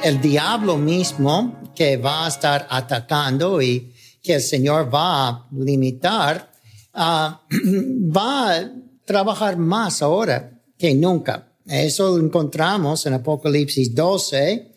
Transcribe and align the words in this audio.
El 0.02 0.22
diablo 0.22 0.78
mismo 0.78 1.62
que 1.76 1.98
va 1.98 2.24
a 2.24 2.30
estar 2.30 2.66
atacando 2.70 3.62
y 3.62 3.92
que 4.26 4.34
el 4.34 4.42
Señor 4.42 4.94
va 4.94 5.28
a 5.28 5.48
limitar, 5.52 6.52
ah, 6.94 7.42
va 8.18 8.56
a 8.56 8.72
trabajar 9.06 9.56
más 9.58 10.02
ahora 10.02 10.60
que 10.78 10.96
nunca. 10.96 11.54
Eso 11.66 12.18
lo 12.18 12.24
encontramos 12.26 13.06
en 13.06 13.14
Apocalipsis 13.14 13.94
12, 13.94 14.72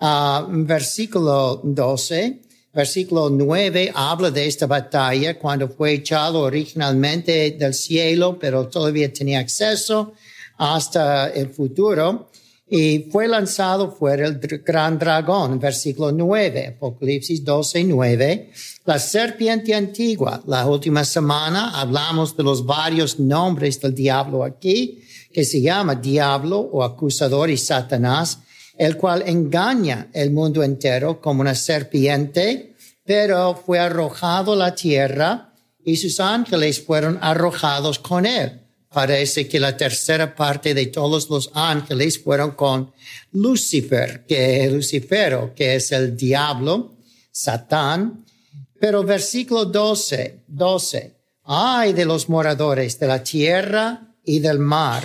ah, 0.00 0.46
versículo 0.50 1.60
12. 1.62 2.40
Versículo 2.72 3.30
9 3.30 3.92
habla 3.94 4.32
de 4.32 4.48
esta 4.48 4.66
batalla 4.66 5.38
cuando 5.38 5.68
fue 5.68 5.92
echado 5.92 6.40
originalmente 6.40 7.52
del 7.52 7.72
cielo, 7.72 8.36
pero 8.36 8.66
todavía 8.66 9.12
tenía 9.12 9.38
acceso 9.38 10.14
hasta 10.56 11.28
el 11.28 11.50
futuro 11.50 12.30
y 12.66 13.10
fue 13.12 13.28
lanzado 13.28 13.92
fuera 13.92 14.26
el 14.26 14.38
gran 14.64 14.98
dragón, 14.98 15.58
versículo 15.58 16.12
9, 16.12 16.76
Apocalipsis 16.76 17.44
12, 17.44 17.84
9. 17.84 18.50
La 18.86 18.98
serpiente 18.98 19.74
antigua, 19.74 20.42
la 20.46 20.66
última 20.66 21.04
semana 21.04 21.78
hablamos 21.78 22.36
de 22.36 22.42
los 22.42 22.64
varios 22.64 23.20
nombres 23.20 23.80
del 23.80 23.94
diablo 23.94 24.44
aquí, 24.44 25.02
que 25.32 25.44
se 25.44 25.60
llama 25.60 25.96
diablo 25.96 26.58
o 26.58 26.82
acusador 26.82 27.50
y 27.50 27.58
Satanás, 27.58 28.38
el 28.78 28.96
cual 28.96 29.24
engaña 29.26 30.08
el 30.14 30.30
mundo 30.30 30.62
entero 30.62 31.20
como 31.20 31.42
una 31.42 31.54
serpiente, 31.54 32.74
pero 33.04 33.54
fue 33.54 33.78
arrojado 33.78 34.54
a 34.54 34.56
la 34.56 34.74
tierra 34.74 35.52
y 35.84 35.96
sus 35.96 36.18
ángeles 36.18 36.82
fueron 36.82 37.18
arrojados 37.20 37.98
con 37.98 38.24
él 38.24 38.63
parece 38.94 39.48
que 39.48 39.58
la 39.58 39.76
tercera 39.76 40.34
parte 40.36 40.72
de 40.72 40.86
todos 40.86 41.28
los 41.28 41.50
ángeles 41.52 42.22
fueron 42.22 42.52
con 42.52 42.92
Lucifer, 43.32 44.24
que 44.24 44.70
Lucifero, 44.70 45.52
que 45.54 45.74
es 45.74 45.90
el 45.90 46.16
diablo, 46.16 46.94
Satán. 47.32 48.24
Pero 48.80 49.02
versículo 49.02 49.64
12, 49.64 50.44
12, 50.46 51.12
ay 51.42 51.92
de 51.92 52.04
los 52.04 52.28
moradores 52.28 52.98
de 53.00 53.06
la 53.08 53.22
tierra 53.22 54.14
y 54.24 54.38
del 54.38 54.60
mar, 54.60 55.02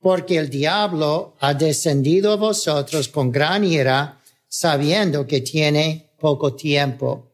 porque 0.00 0.38
el 0.38 0.48
diablo 0.48 1.34
ha 1.40 1.54
descendido 1.54 2.32
a 2.32 2.36
vosotros 2.36 3.08
con 3.08 3.32
gran 3.32 3.64
ira, 3.64 4.20
sabiendo 4.46 5.26
que 5.26 5.40
tiene 5.40 6.12
poco 6.20 6.54
tiempo. 6.54 7.32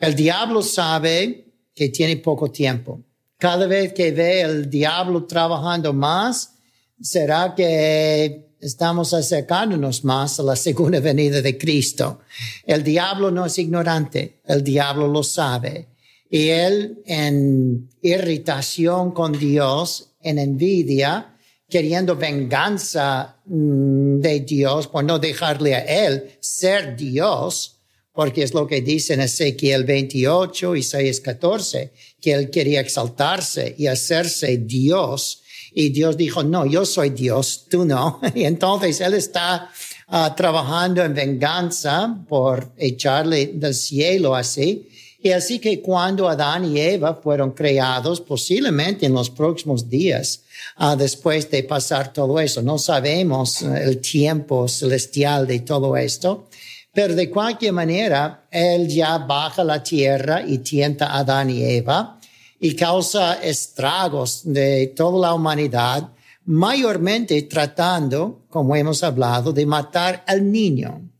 El 0.00 0.16
diablo 0.16 0.60
sabe 0.60 1.46
que 1.72 1.88
tiene 1.90 2.16
poco 2.16 2.50
tiempo 2.50 3.00
cada 3.38 3.66
vez 3.66 3.92
que 3.92 4.12
ve 4.12 4.40
el 4.42 4.70
diablo 4.70 5.24
trabajando 5.24 5.92
más, 5.92 6.54
será 7.00 7.54
que 7.54 8.54
estamos 8.60 9.12
acercándonos 9.12 10.04
más 10.04 10.40
a 10.40 10.42
la 10.42 10.56
segunda 10.56 10.98
venida 11.00 11.42
de 11.42 11.58
Cristo. 11.58 12.20
El 12.64 12.82
diablo 12.82 13.30
no 13.30 13.44
es 13.44 13.58
ignorante, 13.58 14.40
el 14.46 14.64
diablo 14.64 15.06
lo 15.06 15.22
sabe. 15.22 15.88
Y 16.30 16.48
él 16.48 17.02
en 17.04 17.90
irritación 18.00 19.12
con 19.12 19.38
Dios, 19.38 20.14
en 20.22 20.38
envidia, 20.38 21.36
queriendo 21.68 22.16
venganza 22.16 23.36
mm, 23.44 24.20
de 24.20 24.40
Dios 24.40 24.88
por 24.88 25.04
no 25.04 25.18
dejarle 25.18 25.74
a 25.74 25.80
él 25.80 26.30
ser 26.40 26.96
Dios, 26.96 27.80
porque 28.12 28.44
es 28.44 28.54
lo 28.54 28.66
que 28.66 28.80
dice 28.80 29.14
en 29.14 29.20
Ezequiel 29.20 29.84
28, 29.84 30.76
Isaías 30.76 31.20
14, 31.20 31.92
que 32.24 32.32
él 32.32 32.48
quería 32.48 32.80
exaltarse 32.80 33.74
y 33.76 33.86
hacerse 33.86 34.56
Dios. 34.56 35.42
Y 35.74 35.90
Dios 35.90 36.16
dijo, 36.16 36.42
no, 36.42 36.64
yo 36.64 36.86
soy 36.86 37.10
Dios, 37.10 37.66
tú 37.68 37.84
no. 37.84 38.18
Y 38.34 38.44
entonces 38.44 38.98
él 39.02 39.12
está 39.12 39.68
ah, 40.08 40.34
trabajando 40.34 41.02
en 41.02 41.12
venganza 41.12 42.16
por 42.26 42.72
echarle 42.78 43.48
del 43.48 43.74
cielo 43.74 44.34
así. 44.34 44.88
Y 45.22 45.32
así 45.32 45.58
que 45.58 45.82
cuando 45.82 46.26
Adán 46.26 46.64
y 46.64 46.80
Eva 46.80 47.20
fueron 47.22 47.50
creados, 47.50 48.22
posiblemente 48.22 49.04
en 49.04 49.12
los 49.12 49.28
próximos 49.28 49.90
días, 49.90 50.44
ah, 50.76 50.96
después 50.96 51.50
de 51.50 51.62
pasar 51.62 52.10
todo 52.10 52.40
eso, 52.40 52.62
no 52.62 52.78
sabemos 52.78 53.60
el 53.60 53.98
tiempo 53.98 54.66
celestial 54.66 55.46
de 55.46 55.60
todo 55.60 55.94
esto, 55.98 56.48
pero 56.94 57.14
de 57.16 57.28
cualquier 57.28 57.72
manera, 57.72 58.46
él 58.52 58.86
ya 58.86 59.18
baja 59.18 59.64
la 59.64 59.82
tierra 59.82 60.44
y 60.46 60.58
tienta 60.58 61.06
a 61.06 61.18
Adán 61.18 61.50
y 61.50 61.64
Eva 61.64 62.20
y 62.60 62.76
causa 62.76 63.42
estragos 63.42 64.42
de 64.44 64.92
toda 64.96 65.28
la 65.28 65.34
humanidad, 65.34 66.08
mayormente 66.44 67.42
tratando, 67.42 68.44
como 68.48 68.76
hemos 68.76 69.02
hablado, 69.02 69.52
de 69.52 69.66
matar 69.66 70.22
al 70.28 70.50
niño, 70.50 71.10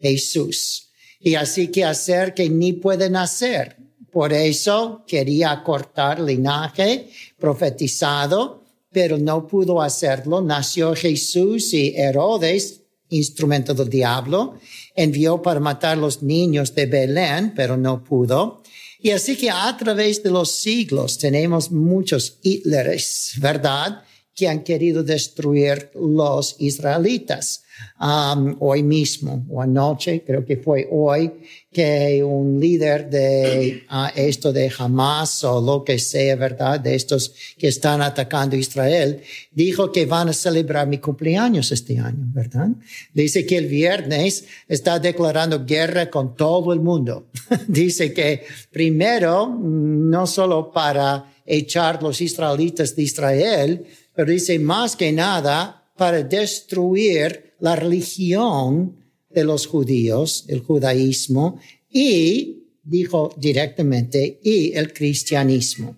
Jesús. 0.00 0.88
Y 1.20 1.34
así 1.34 1.68
que 1.68 1.84
hacer 1.84 2.32
que 2.32 2.48
ni 2.48 2.72
puede 2.72 3.10
nacer. 3.10 3.76
Por 4.10 4.32
eso 4.32 5.04
quería 5.06 5.62
cortar 5.62 6.20
linaje 6.20 7.10
profetizado, 7.38 8.64
pero 8.90 9.18
no 9.18 9.46
pudo 9.46 9.82
hacerlo. 9.82 10.40
Nació 10.40 10.94
Jesús 10.94 11.74
y 11.74 11.94
Herodes 11.94 12.80
instrumento 13.10 13.74
del 13.74 13.88
diablo, 13.88 14.58
envió 14.98 15.40
para 15.40 15.60
matar 15.60 15.96
los 15.96 16.22
niños 16.24 16.74
de 16.74 16.86
Belén, 16.86 17.52
pero 17.54 17.76
no 17.76 18.02
pudo. 18.02 18.62
Y 19.00 19.10
así 19.10 19.36
que 19.36 19.48
a 19.48 19.76
través 19.76 20.24
de 20.24 20.30
los 20.30 20.50
siglos 20.50 21.18
tenemos 21.18 21.70
muchos 21.70 22.38
Hitleres, 22.42 23.34
¿verdad? 23.38 24.02
Que 24.34 24.48
han 24.48 24.64
querido 24.64 25.04
destruir 25.04 25.92
los 25.94 26.56
israelitas. 26.58 27.62
Um, 28.00 28.56
hoy 28.60 28.82
mismo 28.82 29.44
o 29.50 29.60
anoche, 29.60 30.22
creo 30.24 30.44
que 30.44 30.56
fue 30.56 30.86
hoy, 30.90 31.32
que 31.72 32.22
un 32.22 32.60
líder 32.60 33.10
de 33.10 33.82
uh, 33.90 34.06
esto 34.16 34.52
de 34.52 34.70
Hamas 34.78 35.42
o 35.44 35.60
lo 35.60 35.82
que 35.82 35.98
sea, 35.98 36.36
¿verdad? 36.36 36.78
De 36.78 36.94
estos 36.94 37.34
que 37.58 37.68
están 37.68 38.00
atacando 38.00 38.54
Israel, 38.54 39.20
dijo 39.50 39.90
que 39.90 40.06
van 40.06 40.28
a 40.28 40.32
celebrar 40.32 40.86
mi 40.86 40.98
cumpleaños 40.98 41.72
este 41.72 41.98
año, 41.98 42.24
¿verdad? 42.32 42.68
Dice 43.12 43.44
que 43.44 43.56
el 43.56 43.66
viernes 43.66 44.44
está 44.68 44.98
declarando 44.98 45.64
guerra 45.64 46.08
con 46.08 46.36
todo 46.36 46.72
el 46.72 46.80
mundo. 46.80 47.26
Dice 47.66 48.12
que 48.12 48.44
primero, 48.70 49.48
no 49.48 50.26
solo 50.26 50.70
para 50.70 51.32
echar 51.44 52.02
los 52.02 52.20
israelitas 52.20 52.94
de 52.94 53.02
Israel, 53.02 53.86
pero 54.14 54.30
dice 54.30 54.58
más 54.58 54.96
que 54.96 55.10
nada 55.12 55.90
para 55.96 56.22
destruir 56.22 57.47
la 57.60 57.76
religión 57.76 58.96
de 59.30 59.44
los 59.44 59.66
judíos, 59.66 60.44
el 60.48 60.60
judaísmo, 60.60 61.58
y 61.90 62.64
dijo 62.82 63.34
directamente, 63.36 64.40
y 64.42 64.72
el 64.72 64.92
cristianismo. 64.92 65.96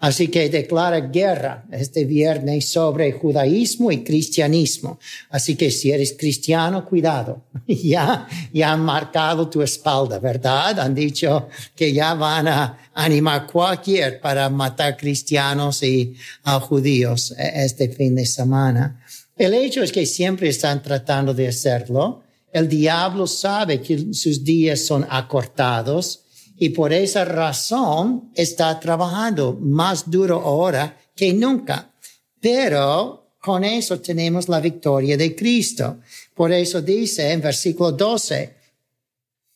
Así 0.00 0.28
que 0.28 0.48
declara 0.48 1.00
guerra 1.00 1.64
este 1.72 2.04
viernes 2.04 2.68
sobre 2.68 3.10
judaísmo 3.10 3.90
y 3.90 4.04
cristianismo. 4.04 5.00
Así 5.28 5.56
que 5.56 5.72
si 5.72 5.90
eres 5.90 6.14
cristiano, 6.16 6.84
cuidado. 6.84 7.44
Ya, 7.68 8.26
ya 8.52 8.72
han 8.72 8.80
marcado 8.80 9.48
tu 9.48 9.60
espalda, 9.60 10.18
¿verdad? 10.18 10.78
Han 10.80 10.94
dicho 10.94 11.48
que 11.76 11.92
ya 11.92 12.14
van 12.14 12.48
a 12.48 12.78
animar 12.94 13.46
cualquier 13.46 14.20
para 14.20 14.48
matar 14.48 14.96
cristianos 14.96 15.82
y 15.82 16.14
judíos 16.62 17.34
este 17.36 17.90
fin 17.90 18.14
de 18.14 18.24
semana. 18.24 19.04
El 19.38 19.54
hecho 19.54 19.84
es 19.84 19.92
que 19.92 20.04
siempre 20.04 20.48
están 20.48 20.82
tratando 20.82 21.32
de 21.32 21.46
hacerlo. 21.46 22.24
El 22.52 22.68
diablo 22.68 23.26
sabe 23.28 23.80
que 23.80 24.12
sus 24.12 24.42
días 24.42 24.84
son 24.84 25.06
acortados 25.08 26.24
y 26.56 26.70
por 26.70 26.92
esa 26.92 27.24
razón 27.24 28.32
está 28.34 28.80
trabajando 28.80 29.56
más 29.60 30.10
duro 30.10 30.40
ahora 30.40 30.98
que 31.14 31.32
nunca. 31.32 31.92
Pero 32.40 33.36
con 33.40 33.62
eso 33.62 34.00
tenemos 34.00 34.48
la 34.48 34.58
victoria 34.58 35.16
de 35.16 35.36
Cristo. 35.36 36.00
Por 36.34 36.52
eso 36.52 36.82
dice 36.82 37.30
en 37.30 37.40
versículo 37.40 37.92
12, 37.92 38.56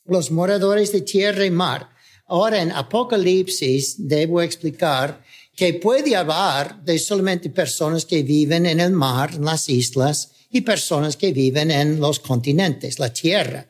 los 0.04 0.30
moradores 0.30 0.92
de 0.92 1.00
tierra 1.00 1.44
y 1.44 1.50
mar. 1.50 1.88
Ahora 2.26 2.62
en 2.62 2.70
Apocalipsis 2.70 3.96
debo 3.98 4.40
explicar 4.40 5.24
que 5.54 5.74
puede 5.74 6.16
hablar 6.16 6.82
de 6.82 6.98
solamente 6.98 7.50
personas 7.50 8.04
que 8.04 8.22
viven 8.22 8.66
en 8.66 8.80
el 8.80 8.92
mar, 8.92 9.32
en 9.34 9.44
las 9.44 9.68
islas, 9.68 10.30
y 10.50 10.60
personas 10.60 11.16
que 11.16 11.32
viven 11.32 11.70
en 11.70 11.98
los 11.98 12.20
continentes, 12.20 12.98
la 12.98 13.12
tierra. 13.12 13.66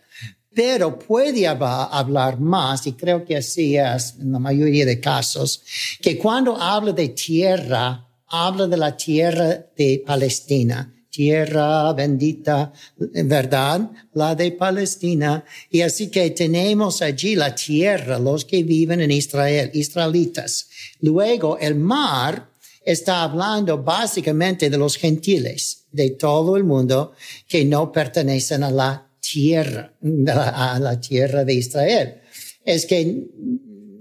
pero 0.54 0.98
puede 0.98 1.46
hablar 1.46 2.38
más, 2.38 2.86
y 2.86 2.92
creo 2.92 3.24
que 3.24 3.38
así 3.38 3.74
es 3.78 4.16
en 4.20 4.32
la 4.32 4.38
mayoría 4.38 4.84
de 4.84 5.00
casos, 5.00 5.62
que 6.02 6.18
cuando 6.18 6.60
habla 6.60 6.92
de 6.92 7.08
tierra, 7.08 8.06
habla 8.26 8.66
de 8.66 8.76
la 8.76 8.94
tierra 8.94 9.64
de 9.74 10.02
Palestina, 10.06 10.92
tierra 11.12 11.92
bendita, 11.92 12.72
¿verdad? 12.96 13.90
La 14.14 14.34
de 14.34 14.50
Palestina. 14.52 15.44
Y 15.70 15.82
así 15.82 16.08
que 16.08 16.30
tenemos 16.30 17.02
allí 17.02 17.36
la 17.36 17.54
tierra, 17.54 18.18
los 18.18 18.44
que 18.46 18.62
viven 18.62 19.02
en 19.02 19.10
Israel, 19.10 19.70
israelitas. 19.74 20.68
Luego 21.00 21.58
el 21.58 21.74
mar 21.76 22.48
está 22.84 23.22
hablando 23.22 23.82
básicamente 23.82 24.70
de 24.70 24.78
los 24.78 24.96
gentiles, 24.96 25.84
de 25.92 26.10
todo 26.10 26.56
el 26.56 26.64
mundo 26.64 27.12
que 27.46 27.64
no 27.64 27.92
pertenecen 27.92 28.64
a 28.64 28.70
la 28.70 29.06
tierra, 29.20 29.92
a 30.26 30.78
la 30.80 30.98
tierra 30.98 31.44
de 31.44 31.54
Israel. 31.54 32.14
Es 32.64 32.86
que 32.86 33.26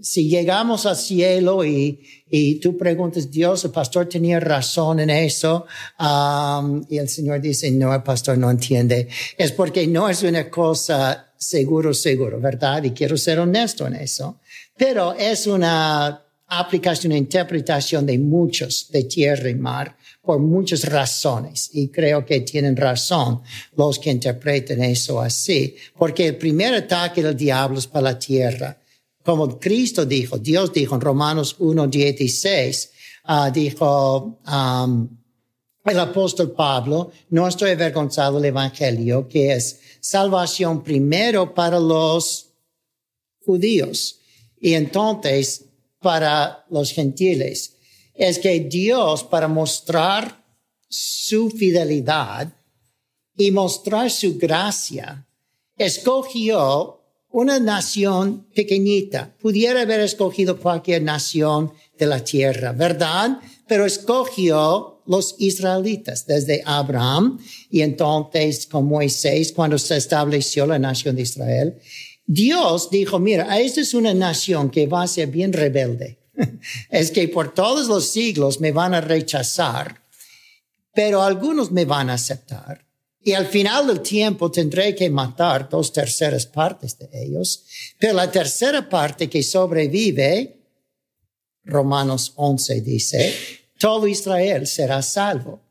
si 0.01 0.30
llegamos 0.30 0.86
al 0.86 0.95
cielo 0.95 1.63
y, 1.63 2.00
y 2.30 2.56
tú 2.56 2.77
preguntas, 2.77 3.30
Dios, 3.30 3.63
el 3.65 3.71
pastor 3.71 4.07
tenía 4.07 4.39
razón 4.39 5.00
en 5.00 5.09
eso, 5.09 5.65
um, 6.00 6.83
y 6.89 6.98
el 6.98 7.07
Señor 7.07 7.42
dice, 7.42 7.69
no, 7.71 7.94
el 7.94 8.03
pastor 8.03 8.38
no 8.38 8.50
entiende, 8.50 9.07
es 9.38 9.51
porque 9.51 9.86
no 9.88 10.09
es 10.09 10.24
una 10.24 10.50
cosa 10.50 11.31
seguro, 11.38 11.94
seguro, 11.94 12.39
¿verdad? 12.39 12.83
Y 12.83 12.92
quiero 12.92 13.18
ser 13.18 13.39
honesto 13.39 13.88
en 13.88 13.95
eso. 13.95 14.39
Pero 14.77 15.13
es 15.13 15.48
una 15.48 16.24
aplicación, 16.47 17.12
una 17.12 17.18
interpretación 17.18 18.06
de 18.06 18.18
muchos 18.19 18.89
de 18.92 19.04
tierra 19.06 19.50
y 19.50 19.56
mar 19.56 19.95
por 20.21 20.39
muchas 20.39 20.83
razones. 20.86 21.69
Y 21.74 21.88
creo 21.88 22.25
que 22.25 22.42
tienen 22.42 22.75
razón 22.75 23.42
los 23.75 23.97
que 23.97 24.12
interpretan 24.12 24.83
eso 24.83 25.19
así. 25.19 25.75
Porque 25.97 26.27
el 26.27 26.38
primer 26.38 26.74
ataque 26.75 27.24
del 27.24 27.36
diablo 27.36 27.80
es 27.80 27.88
para 27.88 28.12
la 28.12 28.19
tierra 28.19 28.81
como 29.23 29.59
Cristo 29.59 30.06
dijo, 30.06 30.38
Dios 30.38 30.73
dijo 30.73 30.95
en 30.95 31.01
Romanos 31.01 31.56
1, 31.59 31.88
16, 31.88 32.91
uh, 33.27 33.51
dijo 33.51 34.39
um, 34.45 35.07
el 35.85 36.00
apóstol 36.00 36.51
Pablo, 36.51 37.12
no 37.29 37.47
estoy 37.47 37.71
avergonzado 37.71 38.38
del 38.38 38.45
Evangelio, 38.45 39.27
que 39.27 39.53
es 39.53 39.79
salvación 40.00 40.83
primero 40.83 41.53
para 41.53 41.79
los 41.79 42.50
judíos 43.45 44.19
y 44.59 44.73
entonces 44.73 45.65
para 46.00 46.65
los 46.69 46.91
gentiles. 46.91 47.75
Es 48.13 48.39
que 48.39 48.59
Dios, 48.59 49.23
para 49.23 49.47
mostrar 49.47 50.44
su 50.88 51.50
fidelidad 51.50 52.51
y 53.38 53.51
mostrar 53.51 54.12
su 54.12 54.38
gracia, 54.38 55.25
escogió 55.77 57.00
una 57.31 57.60
nación 57.60 58.48
pequeñita. 58.54 59.33
Pudiera 59.42 59.81
haber 59.81 60.01
escogido 60.01 60.57
cualquier 60.57 61.04
nación 61.04 61.74
de 61.98 62.06
la 62.06 62.24
tierra, 62.24 62.74
¿verdad? 62.74 63.39
Pero 63.68 63.86
escogió 63.86 65.01
los 65.06 65.36
israelitas 65.39 66.25
desde 66.25 66.62
Abraham 66.66 67.39
y 67.69 67.81
entonces 67.81 68.68
con 68.68 68.86
Moisés 68.86 69.51
cuando 69.51 69.78
se 69.78 69.98
estableció 69.98 70.66
la 70.66 70.80
nación 70.80 71.16
de 71.16 71.24
Israel. 71.24 71.75
Dios 72.25 72.89
dijo, 72.89 73.19
mira, 73.19 73.60
esta 73.60 73.81
es 73.81 73.94
una 73.94 74.13
nación 74.13 74.69
que 74.69 74.88
va 74.88 75.04
a 75.04 75.07
ser 75.07 75.28
bien 75.28 75.54
rebelde. 75.54 76.19
es 76.89 77.12
que 77.12 77.28
por 77.28 77.54
todos 77.54 77.88
los 77.88 78.12
siglos 78.12 78.60
me 78.60 78.72
van 78.72 78.94
a 78.94 79.01
rechazar, 79.01 80.01
pero 80.94 81.24
algunos 81.24 81.72
me 81.72 81.86
van 81.86 82.10
a 82.10 82.13
aceptar. 82.13 82.86
Y 83.23 83.33
al 83.33 83.45
final 83.45 83.88
del 83.88 84.01
tiempo 84.01 84.50
tendré 84.50 84.95
que 84.95 85.09
matar 85.09 85.69
dos 85.69 85.94
terceras 85.94 86.45
partes 86.45 86.97
de 86.97 87.07
ellos, 87.13 87.65
pero 88.00 88.13
la 88.13 88.31
tercera 88.31 88.89
parte 88.89 89.29
que 89.29 89.44
sobrevive, 89.44 90.59
Romanos 91.63 92.33
11 92.35 92.81
dice, 92.81 93.33
todo 93.77 94.07
Israel 94.07 94.65
será 94.65 95.01
salvo. 95.01 95.62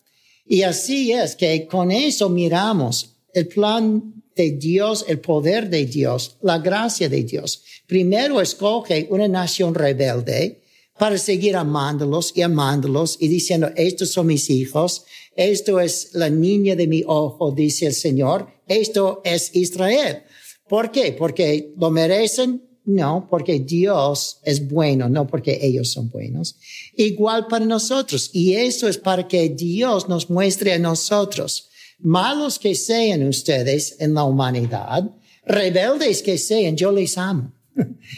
Y 0.47 0.63
así 0.63 1.13
es 1.13 1.35
que 1.35 1.67
con 1.67 1.91
eso 1.91 2.29
miramos 2.29 3.17
el 3.35 3.49
plan 3.49 4.23
de 4.35 4.53
Dios, 4.53 5.05
el 5.09 5.21
poder 5.21 5.69
de 5.69 5.87
Dios, 5.87 6.37
la 6.43 6.59
gracia 6.59 7.09
de 7.09 7.25
Dios. 7.25 7.63
Primero 7.87 8.41
escoge 8.41 9.09
una 9.11 9.29
nación 9.29 9.75
rebelde 9.75 10.60
para 11.01 11.17
seguir 11.17 11.57
amándolos 11.57 12.31
y 12.35 12.43
amándolos 12.43 13.17
y 13.19 13.29
diciendo, 13.29 13.71
estos 13.75 14.11
son 14.11 14.27
mis 14.27 14.51
hijos, 14.51 15.07
esto 15.35 15.81
es 15.81 16.11
la 16.13 16.29
niña 16.29 16.77
de 16.77 16.87
mi 16.87 17.03
ojo, 17.07 17.53
dice 17.53 17.87
el 17.87 17.95
Señor, 17.95 18.49
esto 18.69 19.23
es 19.25 19.57
Israel. 19.57 20.25
¿Por 20.69 20.93
qué? 20.93 21.17
Porque 21.19 21.73
lo 21.79 21.91
merecen, 21.91 22.63
no, 22.85 23.27
porque 23.31 23.61
Dios 23.61 24.41
es 24.45 24.69
bueno, 24.69 25.09
no 25.09 25.27
porque 25.27 25.59
ellos 25.63 25.91
son 25.91 26.11
buenos. 26.11 26.57
Igual 26.95 27.47
para 27.47 27.65
nosotros. 27.65 28.29
Y 28.35 28.53
eso 28.57 28.87
es 28.87 28.99
para 28.99 29.27
que 29.27 29.49
Dios 29.49 30.07
nos 30.07 30.29
muestre 30.29 30.75
a 30.75 30.79
nosotros, 30.79 31.71
malos 31.99 32.59
que 32.59 32.75
sean 32.75 33.27
ustedes 33.27 33.97
en 34.01 34.13
la 34.13 34.25
humanidad, 34.25 35.11
rebeldes 35.47 36.23
que 36.23 36.37
sean, 36.37 36.77
yo 36.77 36.93
les 36.93 37.17
amo. 37.17 37.55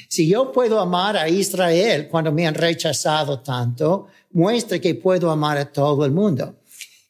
Si 0.08 0.28
yo 0.28 0.52
puedo 0.52 0.81
amar 0.81 1.16
a 1.16 1.28
Israel 1.28 2.08
cuando 2.08 2.32
me 2.32 2.46
han 2.46 2.54
rechazado 2.54 3.40
tanto, 3.40 4.06
muestra 4.32 4.78
que 4.78 4.94
puedo 4.94 5.31
amar 5.31 5.58
a 5.58 5.70
todo 5.70 6.04
el 6.04 6.12
mundo. 6.12 6.56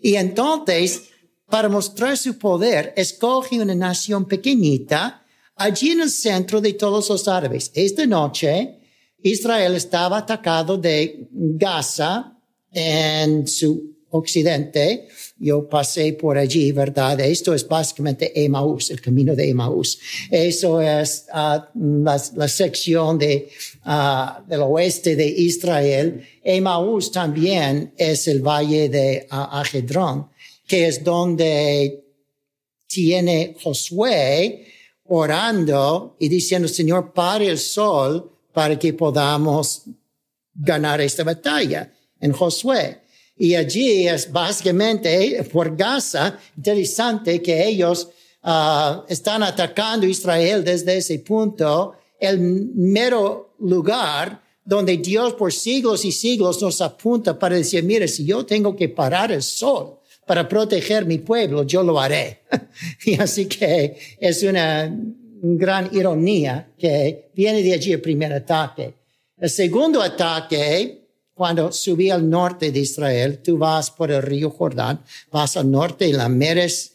Y 0.00 0.16
entonces, 0.16 1.04
para 1.48 1.68
mostrar 1.68 2.16
su 2.16 2.38
poder, 2.38 2.92
escoge 2.96 3.60
una 3.60 3.74
nación 3.74 4.26
pequeñita 4.26 5.22
allí 5.56 5.90
en 5.90 6.00
el 6.00 6.10
centro 6.10 6.60
de 6.60 6.72
todos 6.72 7.08
los 7.08 7.28
árabes. 7.28 7.70
Esta 7.74 8.06
noche, 8.06 8.78
Israel 9.22 9.74
estaba 9.74 10.18
atacado 10.18 10.76
de 10.76 11.28
Gaza 11.30 12.36
en 12.72 13.46
su 13.46 13.92
occidente, 14.10 15.08
yo 15.42 15.68
pasé 15.68 16.12
por 16.12 16.38
allí, 16.38 16.70
¿verdad? 16.70 17.18
Esto 17.18 17.52
es 17.52 17.66
básicamente 17.66 18.44
Emmaus, 18.44 18.90
el 18.92 19.00
camino 19.00 19.34
de 19.34 19.50
Emmaus. 19.50 19.98
Eso 20.30 20.80
es 20.80 21.26
uh, 21.34 21.60
la, 21.74 22.22
la, 22.36 22.48
sección 22.48 23.18
de, 23.18 23.48
uh, 23.84 24.48
del 24.48 24.60
oeste 24.62 25.16
de 25.16 25.26
Israel. 25.26 26.24
Emmaus 26.44 27.10
también 27.10 27.92
es 27.96 28.28
el 28.28 28.40
valle 28.40 28.88
de 28.88 29.26
uh, 29.32 30.26
que 30.64 30.86
es 30.86 31.02
donde 31.02 32.04
tiene 32.86 33.56
Josué 33.60 34.66
orando 35.06 36.16
y 36.20 36.28
diciendo, 36.28 36.68
Señor, 36.68 37.12
pare 37.12 37.48
el 37.48 37.58
sol 37.58 38.30
para 38.52 38.78
que 38.78 38.94
podamos 38.94 39.82
ganar 40.54 41.00
esta 41.00 41.24
batalla 41.24 41.92
en 42.20 42.32
Josué. 42.32 43.01
Y 43.36 43.54
allí 43.54 44.06
es 44.06 44.30
básicamente 44.30 45.42
por 45.52 45.76
Gaza, 45.76 46.38
interesante 46.56 47.40
que 47.40 47.66
ellos 47.66 48.08
uh, 48.44 49.02
están 49.08 49.42
atacando 49.42 50.06
Israel 50.06 50.62
desde 50.62 50.98
ese 50.98 51.18
punto, 51.20 51.94
el 52.20 52.38
mero 52.38 53.54
lugar 53.58 54.42
donde 54.64 54.96
Dios 54.98 55.34
por 55.34 55.52
siglos 55.52 56.04
y 56.04 56.12
siglos 56.12 56.62
nos 56.62 56.80
apunta 56.80 57.38
para 57.38 57.56
decir, 57.56 57.82
mire, 57.82 58.06
si 58.06 58.24
yo 58.24 58.46
tengo 58.46 58.76
que 58.76 58.88
parar 58.88 59.32
el 59.32 59.42
sol 59.42 59.98
para 60.26 60.48
proteger 60.48 61.04
mi 61.04 61.18
pueblo, 61.18 61.64
yo 61.64 61.82
lo 61.82 61.98
haré. 61.98 62.42
y 63.04 63.20
así 63.20 63.46
que 63.46 63.96
es 64.20 64.42
una 64.44 64.94
gran 65.42 65.90
ironía 65.92 66.72
que 66.78 67.30
viene 67.34 67.62
de 67.62 67.72
allí 67.72 67.92
el 67.92 68.00
primer 68.00 68.32
ataque. 68.32 68.94
El 69.36 69.50
segundo 69.50 70.00
ataque 70.00 71.01
cuando 71.34 71.72
subí 71.72 72.10
al 72.10 72.28
norte 72.28 72.70
de 72.70 72.80
Israel, 72.80 73.40
tú 73.42 73.58
vas 73.58 73.90
por 73.90 74.10
el 74.10 74.22
río 74.22 74.50
Jordán, 74.50 75.02
vas 75.30 75.56
al 75.56 75.70
norte 75.70 76.06
y 76.06 76.12
la 76.12 76.28
meres, 76.28 76.92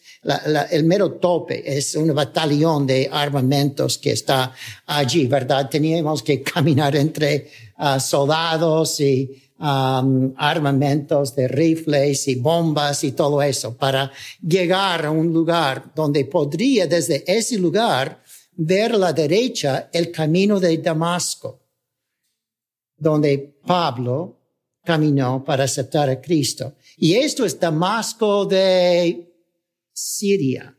el 0.72 0.84
mero 0.84 1.13
tope 1.13 1.77
es 1.77 1.96
un 1.96 2.13
batallón 2.13 2.86
de 2.86 3.10
armamentos 3.12 3.98
que 3.98 4.12
está 4.12 4.53
allí, 4.86 5.25
¿verdad? 5.27 5.70
Teníamos 5.70 6.22
que 6.22 6.41
caminar 6.44 6.96
entre 6.96 7.50
uh, 7.79 8.00
soldados 8.00 9.00
y 9.00 9.44
armamentos 9.60 11.36
de 11.36 11.48
rifles 11.48 12.27
y 12.27 12.36
bombas 12.36 13.03
y 13.03 13.13
todo 13.13 13.41
eso 13.41 13.75
para 13.75 14.12
llegar 14.39 15.08
a 15.08 15.12
un 15.12 15.34
lugar 15.34 15.91
donde 15.96 16.25
podría 16.25 16.86
desde 16.86 17.24
ese 17.25 17.58
lugar 17.58 18.22
ver 18.56 18.91
a 18.91 18.98
la 18.98 19.13
derecha 19.13 19.89
el 19.91 20.12
camino 20.12 20.60
de 20.60 20.77
Damasco 20.77 21.66
donde 22.98 23.56
Pablo 23.66 24.38
caminó 24.84 25.44
para 25.44 25.66
aceptar 25.66 26.10
a 26.10 26.20
Cristo. 26.22 26.75
Y 26.98 27.16
esto 27.16 27.46
es 27.46 27.60
Damasco 27.60 28.46
de 28.46 29.32
Siria. 29.94 30.74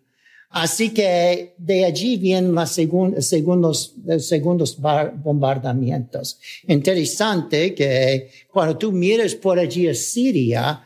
Así 0.51 0.95
que 0.95 1.55
de 1.59 1.85
allí 1.85 2.17
vienen 2.17 2.55
los 2.55 2.71
segundos, 2.71 3.95
segundos 4.19 4.79
bombardamientos. 4.81 6.41
Interesante 6.67 7.75
que 7.75 8.31
cuando 8.51 8.79
tú 8.79 8.91
miras 8.91 9.35
por 9.35 9.59
allí 9.59 9.89
a 9.89 9.95
Siria, 9.95 10.83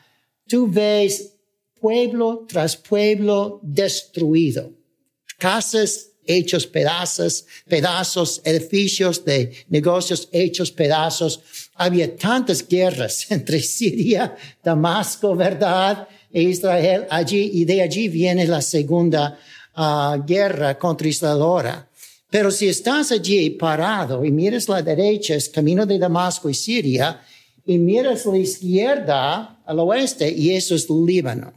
tú 0.48 0.68
ves 0.68 1.36
pueblo 1.80 2.44
tras 2.48 2.76
pueblo 2.76 3.60
destruido, 3.62 4.72
casas 5.38 6.11
hechos 6.26 6.66
pedazos, 6.66 7.46
pedazos, 7.68 8.40
edificios 8.44 9.24
de 9.24 9.52
negocios 9.68 10.28
hechos 10.32 10.70
pedazos. 10.70 11.40
Había 11.74 12.16
tantas 12.16 12.66
guerras 12.66 13.26
entre 13.30 13.60
Siria, 13.60 14.36
Damasco, 14.62 15.34
¿verdad? 15.34 16.08
E 16.32 16.42
Israel 16.42 17.06
allí, 17.10 17.50
y 17.52 17.64
de 17.64 17.82
allí 17.82 18.08
viene 18.08 18.46
la 18.46 18.62
segunda 18.62 19.38
uh, 19.76 20.22
guerra 20.24 20.78
contra 20.78 21.08
Israel. 21.08 21.84
Pero 22.30 22.50
si 22.50 22.68
estás 22.68 23.12
allí 23.12 23.50
parado 23.50 24.24
y 24.24 24.30
miras 24.30 24.66
la 24.66 24.80
derecha, 24.80 25.34
es 25.34 25.50
camino 25.50 25.84
de 25.84 25.98
Damasco 25.98 26.48
y 26.48 26.54
Siria, 26.54 27.20
y 27.66 27.78
miras 27.78 28.24
la 28.24 28.38
izquierda 28.38 29.62
al 29.66 29.78
oeste, 29.80 30.30
y 30.30 30.54
eso 30.54 30.74
es 30.74 30.88
Líbano. 30.88 31.52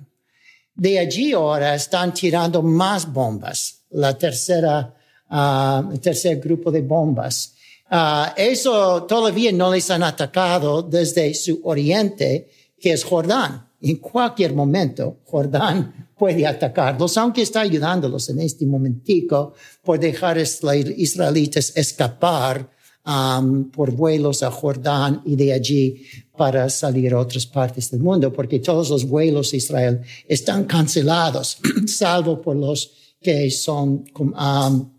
De 0.74 1.00
allí 1.00 1.32
ahora 1.32 1.74
están 1.76 2.14
tirando 2.14 2.62
más 2.62 3.12
bombas, 3.12 3.85
la 3.96 4.18
tercera, 4.18 4.94
uh, 5.30 5.92
el 5.92 6.00
tercer 6.00 6.40
grupo 6.40 6.72
de 6.72 6.82
bombas. 6.82 7.54
Uh, 7.92 8.32
eso 8.36 9.04
todavía 9.04 9.52
no 9.52 9.72
les 9.72 9.90
han 9.90 10.04
atacado 10.04 10.82
desde 10.82 11.34
su 11.34 11.62
oriente, 11.64 12.50
que 12.80 12.94
es 12.94 13.04
Jordán. 13.04 13.68
En 13.82 13.98
cualquier 13.98 14.54
momento, 14.54 15.20
Jordán 15.26 16.10
puede 16.18 16.46
atacarlos, 16.46 17.18
aunque 17.18 17.42
está 17.42 17.62
ayudándolos 17.62 18.30
en 18.30 18.40
este 18.40 18.66
momentico 18.66 19.54
por 19.84 20.00
dejar 20.00 20.38
israelitas 20.38 21.74
escapar 21.76 22.70
por 23.72 23.92
vuelos 23.92 24.42
a 24.42 24.50
Jordán 24.50 25.22
y 25.26 25.36
de 25.36 25.54
allí 25.54 26.02
para 26.36 26.70
salir 26.70 27.14
a 27.14 27.20
otras 27.20 27.46
partes 27.46 27.92
del 27.92 28.00
mundo, 28.00 28.34
porque 28.34 28.60
todos 28.60 28.90
los 28.90 29.08
vuelos 29.08 29.54
a 29.54 29.58
Israel 29.58 30.02
están 30.28 30.66
cancelados, 30.66 31.60
salvo 31.86 32.42
por 32.42 32.56
los 32.56 33.05
que 33.26 33.50
son 33.50 34.06
um, 34.14 34.92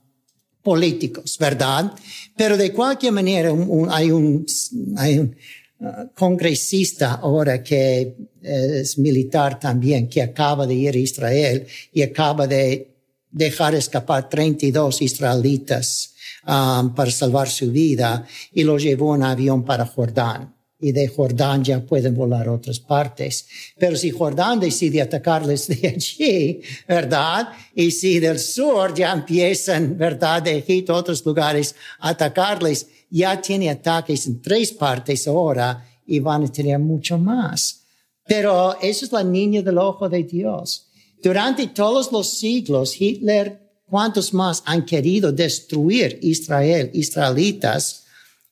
políticos, 0.60 1.38
¿verdad? 1.38 1.92
Pero 2.36 2.56
de 2.56 2.72
cualquier 2.72 3.12
manera 3.12 3.52
hay 3.90 4.10
un, 4.10 4.44
uh, 4.44 6.08
congresista 6.12 7.20
ahora 7.22 7.62
que 7.62 8.16
es 8.42 8.98
militar 8.98 9.60
también, 9.60 10.08
que 10.08 10.22
acaba 10.22 10.66
de 10.66 10.74
ir 10.74 10.94
a 10.96 10.98
Israel 10.98 11.66
y 11.92 12.02
acaba 12.02 12.48
de 12.48 12.96
dejar 13.30 13.76
escapar 13.76 14.28
32 14.28 15.02
israelitas 15.02 16.14
um, 16.48 16.92
para 16.96 17.12
salvar 17.12 17.48
su 17.48 17.70
vida 17.70 18.26
y 18.52 18.64
lo 18.64 18.76
llevó 18.76 19.14
en 19.14 19.22
avión 19.22 19.64
para 19.64 19.86
Jordán. 19.86 20.55
Y 20.78 20.92
de 20.92 21.08
Jordán 21.08 21.64
ya 21.64 21.80
pueden 21.80 22.14
volar 22.14 22.48
a 22.48 22.52
otras 22.52 22.78
partes. 22.80 23.46
Pero 23.78 23.96
si 23.96 24.10
Jordán 24.10 24.60
decide 24.60 25.00
atacarles 25.00 25.68
de 25.68 25.88
allí, 25.88 26.60
¿verdad? 26.86 27.48
Y 27.74 27.90
si 27.90 28.18
del 28.20 28.38
sur 28.38 28.94
ya 28.94 29.12
empiezan, 29.12 29.96
¿verdad? 29.96 30.42
De 30.42 30.58
Egipto, 30.58 30.94
otros 30.94 31.24
lugares, 31.24 31.74
atacarles, 31.98 32.88
ya 33.10 33.40
tiene 33.40 33.70
ataques 33.70 34.26
en 34.26 34.42
tres 34.42 34.72
partes 34.72 35.26
ahora 35.26 35.86
y 36.06 36.20
van 36.20 36.44
a 36.44 36.52
tener 36.52 36.78
mucho 36.78 37.16
más. 37.18 37.82
Pero 38.26 38.78
eso 38.80 39.04
es 39.04 39.12
la 39.12 39.22
niña 39.22 39.62
del 39.62 39.78
ojo 39.78 40.08
de 40.08 40.24
Dios. 40.24 40.88
Durante 41.22 41.68
todos 41.68 42.12
los 42.12 42.38
siglos, 42.38 43.00
Hitler 43.00 43.66
¿Cuántos 43.88 44.34
más 44.34 44.64
han 44.66 44.84
querido 44.84 45.30
destruir 45.30 46.18
Israel, 46.20 46.90
israelitas? 46.92 48.04